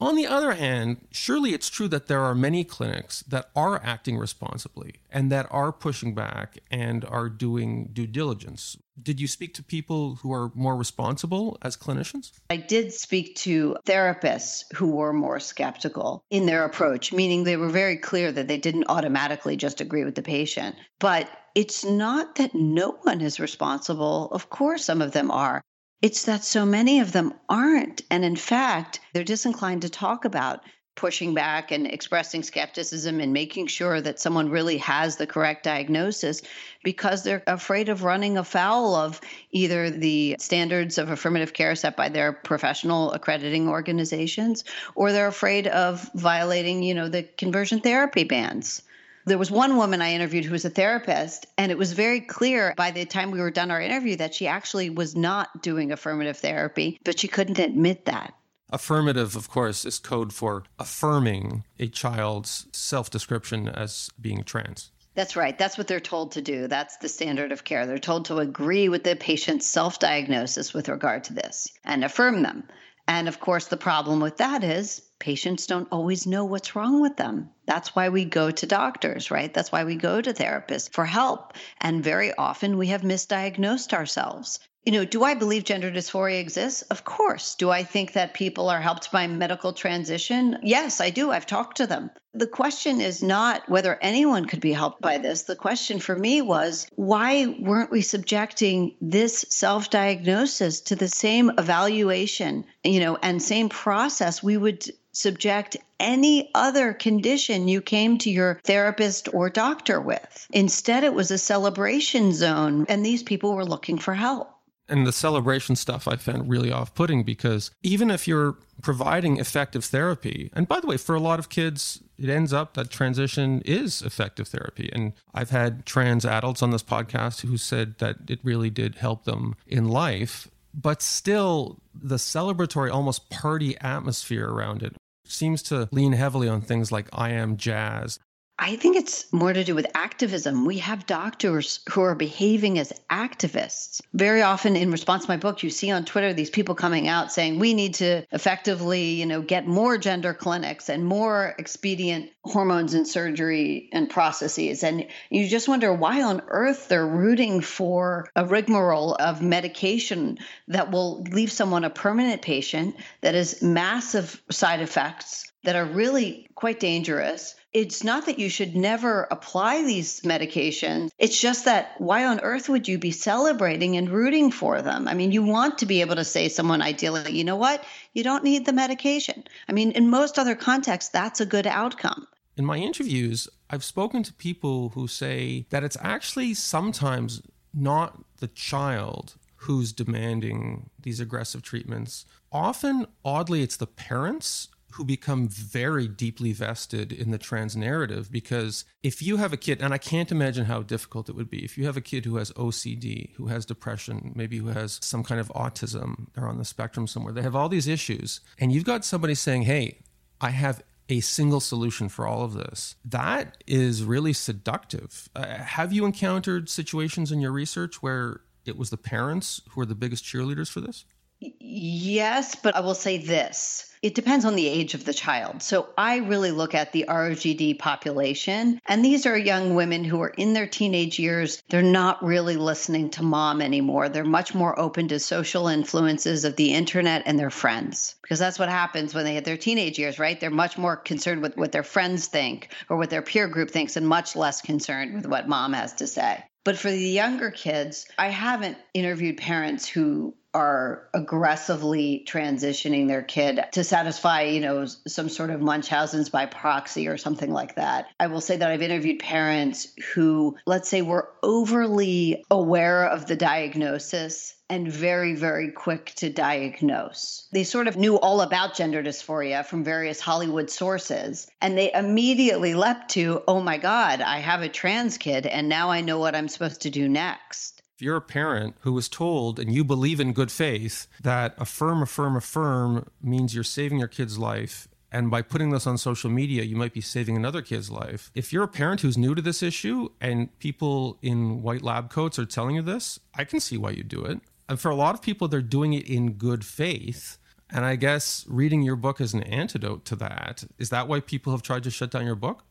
On 0.00 0.14
the 0.14 0.28
other 0.28 0.52
hand, 0.52 1.08
surely 1.10 1.54
it's 1.54 1.68
true 1.68 1.88
that 1.88 2.06
there 2.06 2.20
are 2.20 2.34
many 2.34 2.62
clinics 2.62 3.22
that 3.22 3.50
are 3.56 3.80
acting 3.82 4.16
responsibly 4.16 4.94
and 5.10 5.32
that 5.32 5.48
are 5.50 5.72
pushing 5.72 6.14
back 6.14 6.58
and 6.70 7.04
are 7.04 7.28
doing 7.28 7.90
due 7.92 8.06
diligence. 8.06 8.76
Did 9.00 9.20
you 9.20 9.26
speak 9.26 9.54
to 9.54 9.62
people 9.62 10.16
who 10.16 10.32
are 10.32 10.52
more 10.54 10.76
responsible 10.76 11.58
as 11.62 11.76
clinicians? 11.76 12.30
I 12.48 12.58
did 12.58 12.92
speak 12.92 13.34
to 13.36 13.76
therapists 13.86 14.64
who 14.72 14.92
were 14.92 15.12
more 15.12 15.40
skeptical 15.40 16.22
in 16.30 16.46
their 16.46 16.64
approach, 16.64 17.12
meaning 17.12 17.42
they 17.42 17.56
were 17.56 17.68
very 17.68 17.96
clear 17.96 18.30
that 18.30 18.46
they 18.46 18.58
didn't 18.58 18.88
automatically 18.88 19.56
just 19.56 19.80
agree 19.80 20.04
with 20.04 20.14
the 20.14 20.22
patient. 20.22 20.76
But 21.00 21.28
it's 21.56 21.84
not 21.84 22.36
that 22.36 22.54
no 22.54 22.98
one 23.02 23.20
is 23.20 23.40
responsible. 23.40 24.28
Of 24.30 24.48
course, 24.48 24.84
some 24.84 25.02
of 25.02 25.10
them 25.10 25.32
are. 25.32 25.60
It's 26.00 26.24
that 26.26 26.44
so 26.44 26.64
many 26.64 27.00
of 27.00 27.12
them 27.12 27.34
aren't. 27.48 28.02
And 28.10 28.24
in 28.24 28.36
fact, 28.36 29.00
they're 29.12 29.24
disinclined 29.24 29.82
to 29.82 29.88
talk 29.88 30.24
about 30.24 30.62
pushing 30.94 31.32
back 31.32 31.70
and 31.70 31.86
expressing 31.86 32.42
skepticism 32.42 33.20
and 33.20 33.32
making 33.32 33.68
sure 33.68 34.00
that 34.00 34.18
someone 34.18 34.50
really 34.50 34.78
has 34.78 35.16
the 35.16 35.26
correct 35.26 35.62
diagnosis 35.62 36.42
because 36.82 37.22
they're 37.22 37.42
afraid 37.46 37.88
of 37.88 38.02
running 38.02 38.36
afoul 38.36 38.96
of 38.96 39.20
either 39.52 39.90
the 39.90 40.34
standards 40.40 40.98
of 40.98 41.10
affirmative 41.10 41.52
care 41.52 41.76
set 41.76 41.96
by 41.96 42.08
their 42.08 42.32
professional 42.32 43.12
accrediting 43.12 43.68
organizations 43.68 44.64
or 44.96 45.12
they're 45.12 45.28
afraid 45.28 45.68
of 45.68 46.10
violating, 46.14 46.82
you 46.82 46.94
know, 46.94 47.08
the 47.08 47.22
conversion 47.22 47.80
therapy 47.80 48.24
bans. 48.24 48.82
There 49.28 49.36
was 49.36 49.50
one 49.50 49.76
woman 49.76 50.00
I 50.00 50.14
interviewed 50.14 50.46
who 50.46 50.52
was 50.52 50.64
a 50.64 50.70
therapist, 50.70 51.44
and 51.58 51.70
it 51.70 51.76
was 51.76 51.92
very 51.92 52.22
clear 52.22 52.72
by 52.78 52.92
the 52.92 53.04
time 53.04 53.30
we 53.30 53.40
were 53.40 53.50
done 53.50 53.70
our 53.70 53.80
interview 53.80 54.16
that 54.16 54.34
she 54.34 54.46
actually 54.46 54.88
was 54.88 55.14
not 55.14 55.62
doing 55.62 55.92
affirmative 55.92 56.38
therapy, 56.38 56.98
but 57.04 57.20
she 57.20 57.28
couldn't 57.28 57.58
admit 57.58 58.06
that. 58.06 58.32
Affirmative, 58.70 59.36
of 59.36 59.50
course, 59.50 59.84
is 59.84 59.98
code 59.98 60.32
for 60.32 60.64
affirming 60.78 61.64
a 61.78 61.88
child's 61.88 62.68
self 62.72 63.10
description 63.10 63.68
as 63.68 64.08
being 64.18 64.44
trans. 64.44 64.92
That's 65.14 65.36
right. 65.36 65.58
That's 65.58 65.76
what 65.76 65.88
they're 65.88 66.00
told 66.00 66.32
to 66.32 66.40
do. 66.40 66.66
That's 66.66 66.96
the 66.96 67.08
standard 67.10 67.52
of 67.52 67.64
care. 67.64 67.86
They're 67.86 67.98
told 67.98 68.24
to 68.26 68.38
agree 68.38 68.88
with 68.88 69.04
the 69.04 69.14
patient's 69.14 69.66
self 69.66 69.98
diagnosis 69.98 70.72
with 70.72 70.88
regard 70.88 71.24
to 71.24 71.34
this 71.34 71.68
and 71.84 72.02
affirm 72.02 72.42
them. 72.42 72.64
And 73.08 73.26
of 73.26 73.40
course, 73.40 73.66
the 73.66 73.78
problem 73.78 74.20
with 74.20 74.36
that 74.36 74.62
is 74.62 75.00
patients 75.18 75.66
don't 75.66 75.88
always 75.90 76.26
know 76.26 76.44
what's 76.44 76.76
wrong 76.76 77.00
with 77.00 77.16
them. 77.16 77.48
That's 77.66 77.96
why 77.96 78.10
we 78.10 78.26
go 78.26 78.50
to 78.50 78.66
doctors, 78.66 79.30
right? 79.30 79.52
That's 79.52 79.72
why 79.72 79.84
we 79.84 79.96
go 79.96 80.20
to 80.20 80.34
therapists 80.34 80.92
for 80.92 81.06
help. 81.06 81.54
And 81.80 82.04
very 82.04 82.34
often 82.34 82.76
we 82.76 82.88
have 82.88 83.00
misdiagnosed 83.00 83.94
ourselves. 83.94 84.60
You 84.84 84.92
know, 84.92 85.04
do 85.04 85.22
I 85.22 85.34
believe 85.34 85.64
gender 85.64 85.90
dysphoria 85.90 86.40
exists? 86.40 86.82
Of 86.82 87.04
course. 87.04 87.56
Do 87.56 87.68
I 87.68 87.82
think 87.82 88.14
that 88.14 88.32
people 88.32 88.70
are 88.70 88.80
helped 88.80 89.12
by 89.12 89.26
medical 89.26 89.74
transition? 89.74 90.58
Yes, 90.62 91.00
I 91.00 91.10
do. 91.10 91.30
I've 91.30 91.44
talked 91.44 91.76
to 91.76 91.86
them. 91.86 92.10
The 92.32 92.46
question 92.46 93.00
is 93.00 93.22
not 93.22 93.68
whether 93.68 93.98
anyone 94.00 94.46
could 94.46 94.60
be 94.60 94.72
helped 94.72 95.02
by 95.02 95.18
this. 95.18 95.42
The 95.42 95.56
question 95.56 95.98
for 95.98 96.16
me 96.16 96.40
was 96.40 96.86
why 96.94 97.46
weren't 97.58 97.90
we 97.90 98.00
subjecting 98.00 98.94
this 99.00 99.44
self 99.50 99.90
diagnosis 99.90 100.80
to 100.82 100.96
the 100.96 101.08
same 101.08 101.50
evaluation, 101.58 102.64
you 102.84 103.00
know, 103.00 103.18
and 103.20 103.42
same 103.42 103.68
process 103.68 104.42
we 104.42 104.56
would 104.56 104.84
subject 105.12 105.76
any 105.98 106.50
other 106.54 106.92
condition 106.92 107.68
you 107.68 107.82
came 107.82 108.18
to 108.18 108.30
your 108.30 108.60
therapist 108.64 109.28
or 109.34 109.50
doctor 109.50 110.00
with. 110.00 110.46
Instead, 110.52 111.04
it 111.04 111.12
was 111.12 111.30
a 111.30 111.38
celebration 111.38 112.32
zone, 112.32 112.86
and 112.88 113.04
these 113.04 113.22
people 113.22 113.54
were 113.54 113.66
looking 113.66 113.98
for 113.98 114.14
help. 114.14 114.54
And 114.88 115.06
the 115.06 115.12
celebration 115.12 115.76
stuff 115.76 116.08
I 116.08 116.16
found 116.16 116.48
really 116.48 116.72
off 116.72 116.94
putting 116.94 117.22
because 117.22 117.70
even 117.82 118.10
if 118.10 118.26
you're 118.26 118.56
providing 118.82 119.38
effective 119.38 119.84
therapy, 119.84 120.50
and 120.54 120.66
by 120.66 120.80
the 120.80 120.86
way, 120.86 120.96
for 120.96 121.14
a 121.14 121.20
lot 121.20 121.38
of 121.38 121.48
kids, 121.48 122.02
it 122.18 122.28
ends 122.28 122.52
up 122.52 122.74
that 122.74 122.90
transition 122.90 123.60
is 123.64 124.02
effective 124.02 124.48
therapy. 124.48 124.90
And 124.92 125.12
I've 125.34 125.50
had 125.50 125.84
trans 125.84 126.24
adults 126.24 126.62
on 126.62 126.70
this 126.70 126.82
podcast 126.82 127.42
who 127.42 127.56
said 127.56 127.98
that 127.98 128.16
it 128.28 128.40
really 128.42 128.70
did 128.70 128.96
help 128.96 129.24
them 129.24 129.56
in 129.66 129.88
life. 129.88 130.48
But 130.74 131.02
still, 131.02 131.80
the 131.94 132.16
celebratory, 132.16 132.92
almost 132.92 133.30
party 133.30 133.76
atmosphere 133.80 134.48
around 134.48 134.82
it 134.82 134.94
seems 135.24 135.62
to 135.64 135.88
lean 135.92 136.12
heavily 136.12 136.48
on 136.48 136.60
things 136.60 136.90
like 136.90 137.08
I 137.12 137.30
am 137.30 137.56
jazz. 137.56 138.18
I 138.60 138.74
think 138.74 138.96
it's 138.96 139.32
more 139.32 139.52
to 139.52 139.62
do 139.62 139.76
with 139.76 139.86
activism. 139.94 140.64
We 140.64 140.78
have 140.78 141.06
doctors 141.06 141.78
who 141.90 142.00
are 142.00 142.16
behaving 142.16 142.78
as 142.80 142.92
activists. 143.08 144.00
Very 144.14 144.42
often 144.42 144.74
in 144.74 144.90
response 144.90 145.24
to 145.24 145.30
my 145.30 145.36
book, 145.36 145.62
you 145.62 145.70
see 145.70 145.92
on 145.92 146.04
Twitter 146.04 146.32
these 146.32 146.50
people 146.50 146.74
coming 146.74 147.06
out 147.06 147.32
saying 147.32 147.60
we 147.60 147.72
need 147.72 147.94
to 147.94 148.26
effectively, 148.32 149.10
you 149.10 149.26
know, 149.26 149.42
get 149.42 149.68
more 149.68 149.96
gender 149.96 150.34
clinics 150.34 150.88
and 150.88 151.04
more 151.04 151.54
expedient 151.58 152.30
hormones 152.42 152.94
and 152.94 153.06
surgery 153.06 153.88
and 153.92 154.10
processes. 154.10 154.82
And 154.82 155.06
you 155.30 155.46
just 155.46 155.68
wonder 155.68 155.92
why 155.92 156.22
on 156.22 156.42
earth 156.48 156.88
they're 156.88 157.06
rooting 157.06 157.60
for 157.60 158.28
a 158.34 158.44
rigmarole 158.44 159.14
of 159.14 159.40
medication 159.40 160.36
that 160.66 160.90
will 160.90 161.22
leave 161.22 161.52
someone 161.52 161.84
a 161.84 161.90
permanent 161.90 162.42
patient 162.42 162.96
that 163.20 163.34
has 163.34 163.62
massive 163.62 164.42
side 164.50 164.80
effects 164.80 165.47
that 165.64 165.76
are 165.76 165.84
really 165.84 166.46
quite 166.54 166.80
dangerous 166.80 167.54
it's 167.72 168.02
not 168.02 168.26
that 168.26 168.38
you 168.38 168.48
should 168.48 168.74
never 168.74 169.28
apply 169.30 169.82
these 169.82 170.22
medications. 170.22 171.10
It's 171.18 171.38
just 171.38 171.66
that 171.66 171.92
why 171.98 172.24
on 172.24 172.40
earth 172.40 172.68
would 172.68 172.88
you 172.88 172.98
be 172.98 173.10
celebrating 173.10 173.96
and 173.96 174.08
rooting 174.08 174.50
for 174.50 174.80
them? 174.80 175.06
I 175.06 175.14
mean, 175.14 175.32
you 175.32 175.42
want 175.42 175.78
to 175.78 175.86
be 175.86 176.00
able 176.00 176.16
to 176.16 176.24
say 176.24 176.48
someone 176.48 176.80
ideally, 176.80 177.32
you 177.32 177.44
know 177.44 177.56
what? 177.56 177.84
You 178.14 178.24
don't 178.24 178.42
need 178.42 178.64
the 178.64 178.72
medication. 178.72 179.44
I 179.68 179.72
mean, 179.72 179.92
in 179.92 180.08
most 180.08 180.38
other 180.38 180.54
contexts, 180.54 181.10
that's 181.10 181.40
a 181.40 181.46
good 181.46 181.66
outcome. 181.66 182.26
In 182.56 182.64
my 182.64 182.78
interviews, 182.78 183.48
I've 183.70 183.84
spoken 183.84 184.22
to 184.24 184.32
people 184.32 184.90
who 184.90 185.06
say 185.06 185.66
that 185.70 185.84
it's 185.84 185.98
actually 186.00 186.54
sometimes 186.54 187.42
not 187.74 188.24
the 188.38 188.48
child 188.48 189.36
who's 189.62 189.92
demanding 189.92 190.88
these 190.98 191.20
aggressive 191.20 191.62
treatments. 191.62 192.24
Often, 192.50 193.06
oddly, 193.24 193.62
it's 193.62 193.76
the 193.76 193.86
parents 193.86 194.68
who 194.98 195.04
become 195.04 195.46
very 195.46 196.08
deeply 196.08 196.52
vested 196.52 197.12
in 197.12 197.30
the 197.30 197.38
trans 197.38 197.76
narrative 197.76 198.32
because 198.32 198.84
if 199.00 199.22
you 199.22 199.36
have 199.36 199.52
a 199.52 199.56
kid, 199.56 199.80
and 199.80 199.94
I 199.94 199.98
can't 199.98 200.32
imagine 200.32 200.64
how 200.64 200.82
difficult 200.82 201.28
it 201.28 201.36
would 201.36 201.48
be, 201.48 201.64
if 201.64 201.78
you 201.78 201.86
have 201.86 201.96
a 201.96 202.00
kid 202.00 202.24
who 202.24 202.36
has 202.36 202.50
OCD, 202.54 203.32
who 203.36 203.46
has 203.46 203.64
depression, 203.64 204.32
maybe 204.34 204.58
who 204.58 204.66
has 204.66 204.98
some 205.00 205.22
kind 205.22 205.40
of 205.40 205.50
autism, 205.50 206.26
they're 206.34 206.48
on 206.48 206.58
the 206.58 206.64
spectrum 206.64 207.06
somewhere, 207.06 207.32
they 207.32 207.42
have 207.42 207.54
all 207.54 207.68
these 207.68 207.86
issues, 207.86 208.40
and 208.58 208.72
you've 208.72 208.82
got 208.82 209.04
somebody 209.04 209.36
saying, 209.36 209.62
hey, 209.62 210.00
I 210.40 210.50
have 210.50 210.82
a 211.08 211.20
single 211.20 211.60
solution 211.60 212.08
for 212.08 212.26
all 212.26 212.42
of 212.42 212.54
this. 212.54 212.96
That 213.04 213.62
is 213.68 214.02
really 214.02 214.32
seductive. 214.32 215.28
Uh, 215.36 215.46
have 215.46 215.92
you 215.92 216.06
encountered 216.06 216.68
situations 216.68 217.30
in 217.30 217.40
your 217.40 217.52
research 217.52 218.02
where 218.02 218.40
it 218.66 218.76
was 218.76 218.90
the 218.90 218.96
parents 218.96 219.62
who 219.70 219.80
are 219.80 219.86
the 219.86 219.94
biggest 219.94 220.24
cheerleaders 220.24 220.68
for 220.68 220.80
this? 220.80 221.04
Yes, 221.40 222.56
but 222.56 222.74
I 222.74 222.80
will 222.80 222.94
say 222.94 223.18
this. 223.18 223.84
It 224.00 224.14
depends 224.14 224.44
on 224.44 224.54
the 224.54 224.68
age 224.68 224.94
of 224.94 225.04
the 225.04 225.12
child. 225.12 225.60
So 225.62 225.88
I 225.98 226.18
really 226.18 226.52
look 226.52 226.74
at 226.74 226.92
the 226.92 227.06
ROGD 227.08 227.78
population, 227.78 228.80
and 228.86 229.04
these 229.04 229.26
are 229.26 229.36
young 229.36 229.74
women 229.74 230.04
who 230.04 230.20
are 230.22 230.28
in 230.28 230.52
their 230.52 230.68
teenage 230.68 231.18
years. 231.18 231.62
They're 231.68 231.82
not 231.82 232.24
really 232.24 232.56
listening 232.56 233.10
to 233.10 233.24
mom 233.24 233.60
anymore. 233.60 234.08
They're 234.08 234.24
much 234.24 234.54
more 234.54 234.78
open 234.78 235.08
to 235.08 235.18
social 235.18 235.66
influences 235.66 236.44
of 236.44 236.54
the 236.56 236.72
internet 236.74 237.24
and 237.26 237.38
their 237.38 237.50
friends, 237.50 238.14
because 238.22 238.38
that's 238.38 238.58
what 238.58 238.68
happens 238.68 239.14
when 239.14 239.24
they 239.24 239.34
hit 239.34 239.44
their 239.44 239.56
teenage 239.56 239.98
years, 239.98 240.18
right? 240.20 240.38
They're 240.40 240.50
much 240.50 240.78
more 240.78 240.96
concerned 240.96 241.42
with 241.42 241.56
what 241.56 241.72
their 241.72 241.82
friends 241.82 242.28
think 242.28 242.68
or 242.88 242.96
what 242.96 243.10
their 243.10 243.22
peer 243.22 243.48
group 243.48 243.70
thinks, 243.70 243.96
and 243.96 244.06
much 244.06 244.36
less 244.36 244.60
concerned 244.60 245.14
with 245.14 245.26
what 245.26 245.48
mom 245.48 245.72
has 245.72 245.94
to 245.94 246.06
say. 246.06 246.44
But 246.64 246.76
for 246.76 246.90
the 246.90 246.98
younger 246.98 247.50
kids, 247.50 248.06
I 248.18 248.28
haven't 248.28 248.76
interviewed 248.92 249.38
parents 249.38 249.88
who 249.88 250.34
are 250.54 251.08
aggressively 251.14 252.24
transitioning 252.26 253.06
their 253.06 253.22
kid 253.22 253.60
to 253.72 253.84
satisfy, 253.84 254.42
you 254.42 254.60
know, 254.60 254.86
some 254.86 255.28
sort 255.28 255.50
of 255.50 255.60
Munchausen's 255.60 256.30
by 256.30 256.46
proxy 256.46 257.06
or 257.06 257.18
something 257.18 257.52
like 257.52 257.74
that. 257.74 258.06
I 258.18 258.28
will 258.28 258.40
say 258.40 258.56
that 258.56 258.70
I've 258.70 258.82
interviewed 258.82 259.18
parents 259.18 259.88
who, 260.14 260.56
let's 260.66 260.88
say, 260.88 261.02
were 261.02 261.28
overly 261.42 262.44
aware 262.50 263.04
of 263.06 263.26
the 263.26 263.36
diagnosis 263.36 264.54
and 264.70 264.90
very, 264.90 265.34
very 265.34 265.70
quick 265.70 266.12
to 266.16 266.28
diagnose. 266.30 267.48
They 267.52 267.64
sort 267.64 267.88
of 267.88 267.96
knew 267.96 268.18
all 268.18 268.42
about 268.42 268.74
gender 268.74 269.02
dysphoria 269.02 269.64
from 269.64 269.82
various 269.82 270.20
Hollywood 270.20 270.70
sources, 270.70 271.48
and 271.62 271.76
they 271.76 271.92
immediately 271.92 272.74
leapt 272.74 273.10
to, 273.12 273.42
oh 273.48 273.60
my 273.60 273.78
God, 273.78 274.20
I 274.20 274.38
have 274.38 274.62
a 274.62 274.68
trans 274.68 275.16
kid, 275.16 275.46
and 275.46 275.68
now 275.68 275.90
I 275.90 276.02
know 276.02 276.18
what 276.18 276.34
I'm 276.34 276.48
supposed 276.48 276.82
to 276.82 276.90
do 276.90 277.08
next 277.08 277.77
if 277.98 278.02
you're 278.02 278.14
a 278.14 278.20
parent 278.20 278.76
who 278.82 278.92
was 278.92 279.08
told 279.08 279.58
and 279.58 279.74
you 279.74 279.82
believe 279.82 280.20
in 280.20 280.32
good 280.32 280.52
faith 280.52 281.08
that 281.20 281.56
affirm, 281.58 282.00
affirm, 282.00 282.36
affirm 282.36 283.08
means 283.20 283.56
you're 283.56 283.64
saving 283.64 283.98
your 283.98 284.06
kid's 284.06 284.38
life 284.38 284.86
and 285.10 285.32
by 285.32 285.42
putting 285.42 285.70
this 285.70 285.84
on 285.84 285.98
social 285.98 286.30
media, 286.30 286.62
you 286.62 286.76
might 286.76 286.92
be 286.92 287.00
saving 287.00 287.34
another 287.34 287.60
kid's 287.60 287.90
life. 287.90 288.30
If 288.36 288.52
you're 288.52 288.62
a 288.62 288.68
parent 288.68 289.00
who's 289.00 289.18
new 289.18 289.34
to 289.34 289.42
this 289.42 289.64
issue 289.64 290.10
and 290.20 290.56
people 290.60 291.18
in 291.22 291.60
white 291.60 291.82
lab 291.82 292.08
coats 292.08 292.38
are 292.38 292.44
telling 292.44 292.76
you 292.76 292.82
this, 292.82 293.18
I 293.34 293.42
can 293.42 293.58
see 293.58 293.76
why 293.76 293.90
you 293.90 294.04
do 294.04 294.24
it. 294.24 294.38
And 294.68 294.78
for 294.78 294.90
a 294.90 294.94
lot 294.94 295.16
of 295.16 295.22
people, 295.22 295.48
they're 295.48 295.60
doing 295.60 295.92
it 295.94 296.08
in 296.08 296.34
good 296.34 296.64
faith. 296.64 297.38
And 297.70 297.84
I 297.84 297.96
guess 297.96 298.44
reading 298.48 298.82
your 298.82 298.96
book 298.96 299.20
is 299.20 299.34
an 299.34 299.42
antidote 299.42 300.04
to 300.04 300.16
that. 300.16 300.62
Is 300.78 300.90
that 300.90 301.08
why 301.08 301.18
people 301.18 301.52
have 301.52 301.62
tried 301.62 301.82
to 301.82 301.90
shut 301.90 302.12
down 302.12 302.26
your 302.26 302.36
book? 302.36 302.64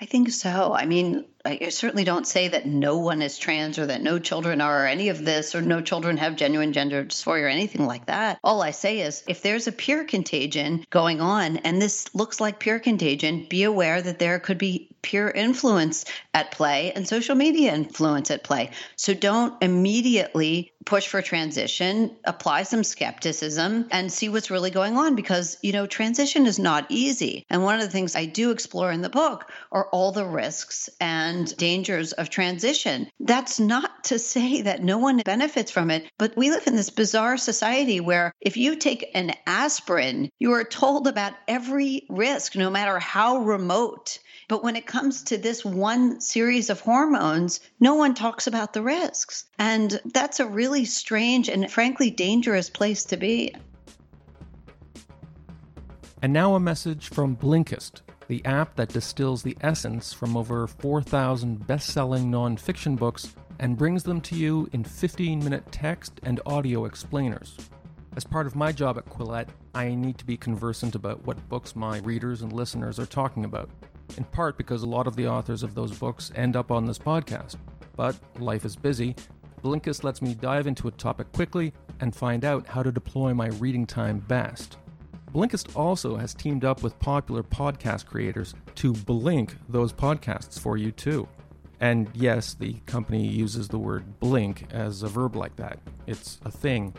I 0.00 0.04
think 0.04 0.30
so. 0.30 0.74
I 0.74 0.84
mean, 0.84 1.26
I 1.44 1.68
certainly 1.68 2.04
don't 2.04 2.26
say 2.26 2.48
that 2.48 2.66
no 2.66 2.98
one 2.98 3.22
is 3.22 3.38
trans 3.38 3.78
or 3.78 3.86
that 3.86 4.02
no 4.02 4.18
children 4.18 4.60
are 4.60 4.84
or 4.84 4.86
any 4.86 5.08
of 5.08 5.24
this 5.24 5.54
or 5.54 5.62
no 5.62 5.80
children 5.80 6.16
have 6.16 6.36
genuine 6.36 6.72
gender 6.72 7.04
dysphoria 7.04 7.44
or 7.44 7.48
anything 7.48 7.86
like 7.86 8.06
that. 8.06 8.38
All 8.42 8.60
I 8.60 8.72
say 8.72 9.00
is 9.00 9.22
if 9.28 9.42
there's 9.42 9.66
a 9.66 9.72
peer 9.72 10.04
contagion 10.04 10.84
going 10.90 11.20
on 11.20 11.58
and 11.58 11.80
this 11.80 12.14
looks 12.14 12.40
like 12.40 12.58
peer 12.58 12.78
contagion, 12.78 13.46
be 13.48 13.62
aware 13.62 14.02
that 14.02 14.18
there 14.18 14.38
could 14.40 14.58
be 14.58 14.88
peer 15.02 15.30
influence 15.30 16.04
at 16.34 16.50
play 16.50 16.92
and 16.92 17.06
social 17.06 17.36
media 17.36 17.72
influence 17.72 18.30
at 18.30 18.42
play. 18.42 18.70
So 18.96 19.14
don't 19.14 19.62
immediately 19.62 20.72
push 20.84 21.06
for 21.06 21.22
transition, 21.22 22.16
apply 22.24 22.62
some 22.62 22.82
skepticism 22.82 23.86
and 23.90 24.10
see 24.10 24.28
what's 24.28 24.50
really 24.50 24.70
going 24.70 24.96
on 24.96 25.14
because, 25.14 25.58
you 25.62 25.72
know, 25.72 25.86
transition 25.86 26.46
is 26.46 26.58
not 26.58 26.86
easy. 26.88 27.44
And 27.50 27.62
one 27.62 27.74
of 27.76 27.82
the 27.82 27.90
things 27.90 28.16
I 28.16 28.24
do 28.24 28.50
explore 28.50 28.90
in 28.90 29.02
the 29.02 29.08
book 29.08 29.50
are 29.70 29.86
all 29.90 30.12
the 30.12 30.26
risks 30.26 30.88
and 31.00 31.37
dangers 31.44 32.12
of 32.12 32.30
transition. 32.30 33.10
That's 33.20 33.58
not 33.60 34.04
to 34.04 34.18
say 34.18 34.62
that 34.62 34.82
no 34.82 34.98
one 34.98 35.22
benefits 35.24 35.70
from 35.70 35.90
it, 35.90 36.10
but 36.18 36.36
we 36.36 36.50
live 36.50 36.66
in 36.66 36.76
this 36.76 36.90
bizarre 36.90 37.36
society 37.36 38.00
where 38.00 38.32
if 38.40 38.56
you 38.56 38.76
take 38.76 39.10
an 39.14 39.32
aspirin, 39.46 40.30
you 40.38 40.52
are 40.52 40.64
told 40.64 41.06
about 41.06 41.34
every 41.46 42.06
risk, 42.08 42.56
no 42.56 42.70
matter 42.70 42.98
how 42.98 43.38
remote. 43.38 44.18
But 44.48 44.64
when 44.64 44.76
it 44.76 44.86
comes 44.86 45.22
to 45.24 45.36
this 45.36 45.64
one 45.64 46.20
series 46.20 46.70
of 46.70 46.80
hormones, 46.80 47.60
no 47.80 47.94
one 47.94 48.14
talks 48.14 48.46
about 48.46 48.72
the 48.72 48.82
risks. 48.82 49.44
And 49.58 50.00
that's 50.06 50.40
a 50.40 50.46
really 50.46 50.86
strange 50.86 51.48
and 51.48 51.70
frankly 51.70 52.10
dangerous 52.10 52.70
place 52.70 53.04
to 53.06 53.16
be. 53.16 53.54
And 56.22 56.32
now 56.32 56.54
a 56.54 56.60
message 56.60 57.10
from 57.10 57.36
Blinkist, 57.36 58.00
the 58.28 58.44
app 58.44 58.76
that 58.76 58.90
distills 58.90 59.42
the 59.42 59.56
essence 59.60 60.12
from 60.12 60.36
over 60.36 60.66
4,000 60.66 61.66
best 61.66 61.88
selling 61.88 62.30
nonfiction 62.30 62.96
books 62.96 63.34
and 63.58 63.76
brings 63.76 64.04
them 64.04 64.20
to 64.20 64.36
you 64.36 64.68
in 64.72 64.84
15 64.84 65.42
minute 65.42 65.64
text 65.72 66.20
and 66.22 66.40
audio 66.46 66.84
explainers. 66.84 67.56
As 68.16 68.24
part 68.24 68.46
of 68.46 68.56
my 68.56 68.72
job 68.72 68.96
at 68.98 69.06
Quillette, 69.06 69.48
I 69.74 69.94
need 69.94 70.18
to 70.18 70.24
be 70.24 70.36
conversant 70.36 70.94
about 70.94 71.24
what 71.26 71.48
books 71.48 71.74
my 71.74 71.98
readers 71.98 72.42
and 72.42 72.52
listeners 72.52 72.98
are 72.98 73.06
talking 73.06 73.44
about 73.44 73.68
in 74.16 74.24
part 74.24 74.56
because 74.56 74.82
a 74.82 74.86
lot 74.86 75.06
of 75.06 75.16
the 75.16 75.28
authors 75.28 75.62
of 75.62 75.74
those 75.74 75.96
books 75.98 76.32
end 76.34 76.56
up 76.56 76.70
on 76.70 76.86
this 76.86 76.98
podcast. 76.98 77.56
But 77.96 78.16
life 78.38 78.64
is 78.64 78.76
busy. 78.76 79.14
Blinkist 79.62 80.04
lets 80.04 80.22
me 80.22 80.34
dive 80.34 80.66
into 80.66 80.88
a 80.88 80.92
topic 80.92 81.30
quickly 81.32 81.72
and 82.00 82.14
find 82.14 82.44
out 82.44 82.66
how 82.66 82.82
to 82.82 82.92
deploy 82.92 83.34
my 83.34 83.48
reading 83.48 83.86
time 83.86 84.20
best. 84.20 84.76
Blinkist 85.38 85.76
also 85.76 86.16
has 86.16 86.34
teamed 86.34 86.64
up 86.64 86.82
with 86.82 86.98
popular 86.98 87.44
podcast 87.44 88.06
creators 88.06 88.56
to 88.74 88.92
blink 88.92 89.54
those 89.68 89.92
podcasts 89.92 90.58
for 90.58 90.76
you 90.76 90.90
too. 90.90 91.28
And 91.78 92.10
yes, 92.12 92.54
the 92.54 92.72
company 92.86 93.24
uses 93.24 93.68
the 93.68 93.78
word 93.78 94.18
blink 94.18 94.66
as 94.72 95.04
a 95.04 95.06
verb 95.06 95.36
like 95.36 95.54
that. 95.54 95.78
It's 96.08 96.40
a 96.44 96.50
thing. 96.50 96.92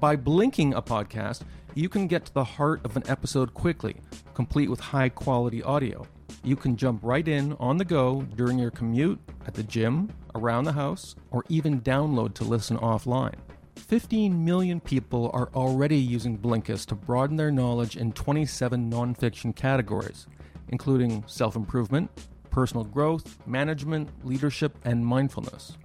By 0.00 0.16
blinking 0.16 0.74
a 0.74 0.82
podcast, 0.82 1.42
you 1.76 1.88
can 1.88 2.08
get 2.08 2.24
to 2.24 2.34
the 2.34 2.42
heart 2.42 2.84
of 2.84 2.96
an 2.96 3.04
episode 3.06 3.54
quickly, 3.54 3.94
complete 4.34 4.68
with 4.68 4.80
high 4.80 5.08
quality 5.08 5.62
audio 5.62 6.04
you 6.44 6.56
can 6.56 6.76
jump 6.76 7.00
right 7.02 7.26
in 7.26 7.54
on 7.54 7.78
the 7.78 7.84
go 7.84 8.22
during 8.36 8.58
your 8.58 8.70
commute, 8.70 9.18
at 9.46 9.54
the 9.54 9.62
gym, 9.62 10.12
around 10.34 10.64
the 10.64 10.72
house, 10.72 11.16
or 11.30 11.42
even 11.48 11.80
download 11.80 12.34
to 12.34 12.44
listen 12.44 12.76
offline. 12.78 13.34
15 13.76 14.44
million 14.44 14.80
people 14.80 15.30
are 15.34 15.50
already 15.54 15.96
using 15.96 16.38
Blinkist 16.38 16.86
to 16.86 16.94
broaden 16.94 17.36
their 17.36 17.50
knowledge 17.50 17.96
in 17.96 18.12
27 18.12 18.90
nonfiction 18.90 19.54
categories, 19.54 20.26
including 20.68 21.24
self 21.26 21.56
improvement, 21.56 22.10
personal 22.50 22.84
growth, 22.84 23.38
management, 23.46 24.08
leadership, 24.24 24.78
and 24.84 25.04
mindfulness. 25.04 25.76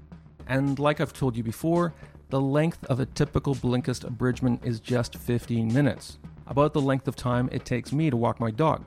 And 0.48 0.80
like 0.80 1.02
I've 1.02 1.14
told 1.14 1.36
you 1.36 1.44
before, 1.44 1.94
the 2.30 2.40
length 2.40 2.86
of 2.86 3.00
a 3.00 3.06
typical 3.06 3.56
Blinkist 3.56 4.04
abridgment 4.04 4.62
is 4.64 4.80
just 4.80 5.16
15 5.18 5.74
minutes, 5.74 6.20
about 6.48 6.74
the 6.74 6.82
length 6.82 7.08
of 7.08 7.16
time 7.16 7.50
it 7.52 7.66
takes 7.66 7.92
me 7.92 8.10
to 8.10 8.18
walk 8.18 8.40
my 8.40 8.52
dog. 8.52 8.86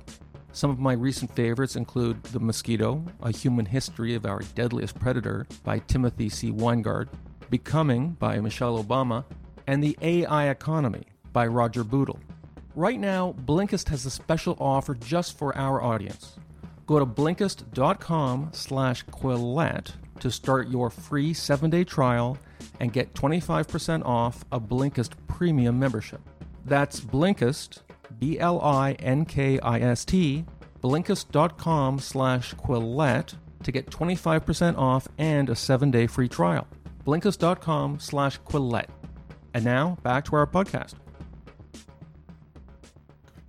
Some 0.53 0.71
of 0.71 0.79
my 0.79 0.93
recent 0.93 1.35
favorites 1.35 1.77
include 1.77 2.23
The 2.25 2.39
Mosquito, 2.39 3.03
A 3.23 3.33
Human 3.33 3.65
History 3.65 4.15
of 4.15 4.27
Our 4.27 4.41
Deadliest 4.55 4.99
Predator 5.01 5.47
by 5.65 5.79
Timothy 5.81 6.29
C. 6.29 6.53
Winegard, 6.53 7.09
Becoming 7.53 8.13
by 8.13 8.41
Michelle 8.41 8.83
Obama, 8.83 9.27
and 9.67 9.85
The 9.85 9.95
AI 10.01 10.49
Economy 10.49 11.03
by 11.35 11.47
Roger 11.47 11.85
Bootle. 11.85 12.19
Right 12.75 12.99
now, 12.99 13.35
Blinkist 13.45 13.91
has 13.91 14.07
a 14.07 14.11
special 14.11 14.57
offer 14.59 14.95
just 14.95 15.37
for 15.37 15.55
our 15.55 15.83
audience. 15.83 16.39
Go 16.87 16.99
to 16.99 17.05
Blinkist.com 17.05 18.53
slash 18.55 19.05
Quillette 19.05 19.91
to 20.21 20.31
start 20.31 20.71
your 20.71 20.89
free 20.89 21.35
seven-day 21.35 21.85
trial 21.85 22.39
and 22.81 22.91
get 22.91 23.13
25% 23.13 24.03
off 24.07 24.47
a 24.51 24.59
Blinkist 24.59 25.13
premium 25.29 25.79
membership. 25.79 26.23
That's 26.65 27.03
Blinkist, 27.03 27.83
B 28.19 28.39
L 28.39 28.63
I 28.63 28.93
N 28.93 29.27
K 29.27 29.61
I 29.61 29.79
S 29.79 30.07
T, 30.07 30.47
Blinkist.com 30.83 31.99
slash 31.99 32.55
Quillette 32.55 33.35
to 33.63 33.71
get 33.71 33.91
25% 33.91 34.79
off 34.79 35.07
and 35.19 35.51
a 35.51 35.55
seven 35.55 35.91
day 35.91 36.07
free 36.07 36.31
trial. 36.31 36.67
Blinkist.com 37.07 37.99
slash 38.01 38.41
Quillette. 38.41 38.91
And 39.55 39.65
now 39.65 39.99
back 40.03 40.25
to 40.27 40.37
our 40.37 40.47
podcast. 40.47 40.95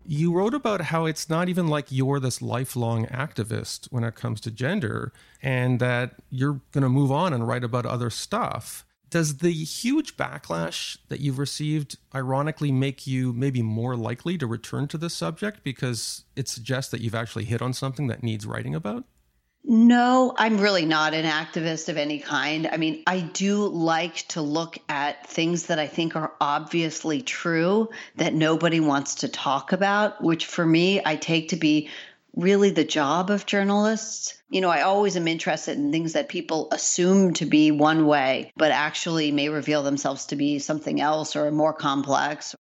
You 0.06 0.34
wrote 0.34 0.54
about 0.54 0.82
how 0.82 1.06
it's 1.06 1.30
not 1.30 1.48
even 1.48 1.68
like 1.68 1.88
you're 1.90 2.20
this 2.20 2.42
lifelong 2.42 3.06
activist 3.06 3.88
when 3.90 4.04
it 4.04 4.16
comes 4.16 4.42
to 4.42 4.52
gender 4.52 5.14
and 5.42 5.80
that 5.80 6.16
you're 6.30 6.60
going 6.72 6.82
to 6.82 6.90
move 6.90 7.12
on 7.12 7.32
and 7.32 7.48
write 7.48 7.64
about 7.64 7.86
other 7.86 8.10
stuff. 8.10 8.86
Does 9.10 9.38
the 9.38 9.52
huge 9.52 10.18
backlash 10.18 10.98
that 11.08 11.20
you've 11.20 11.38
received 11.38 11.98
ironically 12.14 12.72
make 12.72 13.08
you 13.08 13.32
maybe 13.32 13.62
more 13.62 13.96
likely 13.96 14.38
to 14.40 14.48
return 14.48 14.88
to 14.90 14.98
this 14.98 15.14
subject 15.14 15.64
because 15.64 16.26
it 16.36 16.50
suggests 16.50 16.92
that 16.92 17.00
you've 17.00 17.16
actually 17.16 17.46
hit 17.46 17.62
on 17.62 17.74
something 17.74 18.08
that 18.08 18.24
needs 18.24 18.46
writing 18.46 18.76
about? 18.76 19.06
No, 19.66 20.34
I'm 20.38 20.58
really 20.58 20.86
not 20.86 21.14
an 21.14 21.26
activist 21.26 21.88
of 21.88 21.98
any 21.98 22.20
kind. 22.20 22.68
I 22.68 22.76
mean, 22.76 23.04
I 23.08 23.22
do 23.22 23.68
like 23.68 24.28
to 24.30 24.42
look 24.42 24.78
at 24.90 25.28
things 25.28 25.68
that 25.68 25.80
I 25.80 25.88
think 25.88 26.18
are 26.18 26.34
obviously 26.42 27.22
true 27.22 27.90
that 28.18 28.34
nobody 28.34 28.82
wants 28.82 29.16
to 29.16 29.30
talk 29.30 29.72
about, 29.72 30.22
which 30.22 30.48
for 30.48 30.66
me, 30.66 31.02
I 31.06 31.16
take 31.16 31.50
to 31.50 31.56
be 31.56 31.90
really 32.36 32.72
the 32.72 32.84
job 32.84 33.30
of 33.30 33.46
journalists. 33.46 34.38
You 34.50 34.60
know, 34.60 34.70
I 34.70 34.82
always 34.82 35.16
am 35.16 35.30
interested 35.30 35.78
in 35.78 35.92
things 35.92 36.14
that 36.14 36.28
people 36.28 36.68
assume 36.72 37.34
to 37.36 37.46
be 37.46 37.72
one 37.72 38.06
way, 38.06 38.52
but 38.58 38.72
actually 38.72 39.32
may 39.32 39.48
reveal 39.48 39.82
themselves 39.82 40.26
to 40.28 40.36
be 40.36 40.60
something 40.60 41.00
else 41.00 41.38
or 41.38 41.50
more 41.52 41.74
complex 41.74 42.54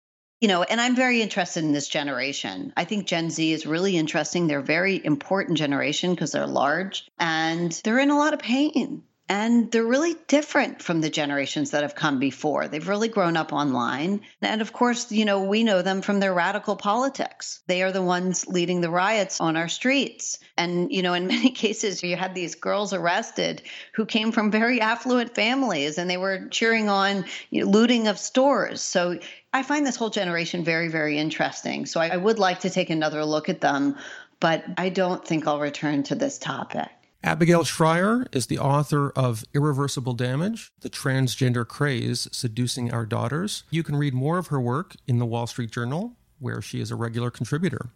you 0.43 0.49
know, 0.49 0.65
and 0.65 0.81
I'm 0.81 0.97
very 0.97 1.23
interested 1.23 1.63
in 1.63 1.71
this 1.71 1.87
generation. 1.87 2.73
I 2.77 2.85
think 2.85 3.07
Gen 3.07 3.31
Z 3.31 3.53
is 3.53 3.65
really 3.65 3.97
interesting. 3.97 4.49
They're 4.49 4.59
a 4.59 4.65
very 4.65 5.01
important 5.05 5.57
generation 5.57 6.11
because 6.11 6.33
they're 6.33 6.49
large 6.49 7.09
and 7.21 7.71
they're 7.85 8.01
in 8.01 8.11
a 8.11 8.19
lot 8.19 8.35
of 8.35 8.41
pain. 8.41 9.05
And 9.33 9.73
they're 9.73 9.83
really 9.83 10.15
different 10.29 10.83
from 10.83 11.01
the 11.01 11.09
generations 11.09 11.71
that 11.71 11.81
have 11.81 11.95
come 11.95 12.19
before. 12.19 12.69
They've 12.69 12.87
really 12.87 13.09
grown 13.09 13.35
up 13.39 13.51
online. 13.51 14.21
And 14.43 14.61
of 14.61 14.75
course, 14.75 15.11
you 15.11 15.25
know, 15.25 15.43
we 15.43 15.65
know 15.65 15.81
them 15.81 16.03
from 16.03 16.21
their 16.21 16.35
radical 16.35 16.77
politics. 16.77 17.63
They 17.67 17.83
are 17.83 17.93
the 17.93 18.03
ones 18.03 18.47
leading 18.47 18.83
the 18.83 18.91
riots 18.91 19.41
on 19.41 19.57
our 19.57 19.69
streets. 19.69 20.39
And, 20.59 20.93
you 20.93 21.01
know, 21.01 21.15
in 21.15 21.27
many 21.37 21.49
cases, 21.49 22.03
you 22.03 22.15
had 22.15 22.35
these 22.35 22.55
girls 22.55 22.93
arrested 22.93 23.63
who 23.95 24.05
came 24.05 24.33
from 24.33 24.51
very 24.51 24.83
affluent 24.83 25.35
families 25.35 25.97
and 25.97 26.11
they 26.11 26.19
were 26.19 26.49
cheering 26.49 26.91
on 26.91 27.25
you 27.49 27.65
know, 27.65 27.71
looting 27.71 28.09
of 28.09 28.19
stores. 28.19 28.83
So 28.83 29.19
I 29.55 29.63
find 29.63 29.87
this 29.87 29.97
whole 29.97 30.11
generation 30.11 30.63
very, 30.63 30.89
very 30.89 31.17
interesting. 31.17 31.87
So 31.87 32.01
I, 32.01 32.09
I 32.09 32.17
would 32.19 32.39
like 32.39 32.61
to 32.61 32.71
take 32.71 32.91
another 32.91 33.25
look 33.25 33.49
at 33.49 33.63
them, 33.63 33.97
but 34.41 34.63
I 34.77 34.91
don't 34.91 35.27
think 35.27 35.47
I'll 35.47 35.59
return 35.59 36.03
to 36.03 36.15
this 36.15 36.39
topic. 36.39 36.91
Abigail 37.25 37.63
Shrier 37.63 38.27
is 38.33 38.47
the 38.47 38.59
author 38.59 39.11
of 39.11 39.45
Irreversible 39.55 40.15
Damage 40.15 40.73
The 40.81 40.91
Transgender 40.91 41.67
Craze 41.67 42.27
Seducing 42.33 42.93
Our 42.93 43.07
Daughters. 43.07 43.63
You 43.71 43.85
can 43.85 43.95
read 43.95 44.13
more 44.13 44.39
of 44.39 44.49
her 44.49 44.61
work 44.61 44.97
in 45.07 45.19
the 45.19 45.27
Wall 45.27 45.47
Street 45.47 45.71
Journal, 45.71 46.17
where 46.41 46.61
she 46.61 46.81
is 46.81 46.91
a 46.91 46.97
regular 46.97 47.31
contributor. 47.31 47.91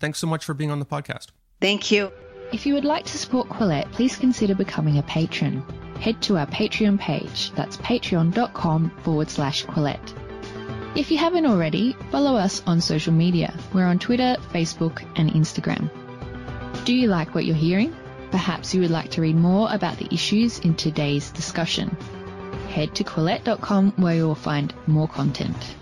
Thanks 0.00 0.18
so 0.18 0.26
much 0.26 0.44
for 0.44 0.52
being 0.52 0.72
on 0.72 0.80
the 0.80 0.84
podcast. 0.84 1.28
Thank 1.60 1.92
you. 1.92 2.10
If 2.52 2.66
you 2.66 2.74
would 2.74 2.84
like 2.84 3.04
to 3.04 3.16
support 3.16 3.48
Quillette, 3.48 3.92
please 3.92 4.16
consider 4.16 4.56
becoming 4.56 4.98
a 4.98 5.02
patron. 5.04 5.62
Head 6.00 6.20
to 6.22 6.36
our 6.36 6.46
Patreon 6.46 6.98
page. 6.98 7.52
That's 7.52 7.76
patreon.com 7.76 8.90
forward 9.04 9.30
slash 9.30 9.64
Quillette. 9.64 10.12
If 10.96 11.08
you 11.12 11.18
haven't 11.18 11.46
already, 11.46 11.96
follow 12.10 12.34
us 12.34 12.60
on 12.66 12.80
social 12.80 13.12
media. 13.12 13.56
We're 13.72 13.86
on 13.86 14.00
Twitter, 14.00 14.36
Facebook, 14.52 15.08
and 15.14 15.30
Instagram. 15.30 15.88
Do 16.84 16.92
you 16.92 17.06
like 17.06 17.32
what 17.32 17.44
you're 17.44 17.54
hearing? 17.54 17.94
Perhaps 18.32 18.74
you 18.74 18.80
would 18.80 18.90
like 18.90 19.10
to 19.10 19.20
read 19.20 19.36
more 19.36 19.68
about 19.70 19.98
the 19.98 20.08
issues 20.12 20.58
in 20.60 20.74
today's 20.74 21.30
discussion. 21.30 21.94
Head 22.70 22.94
to 22.94 23.04
Quillette.com 23.04 23.92
where 23.96 24.16
you 24.16 24.26
will 24.26 24.34
find 24.34 24.72
more 24.86 25.06
content. 25.06 25.76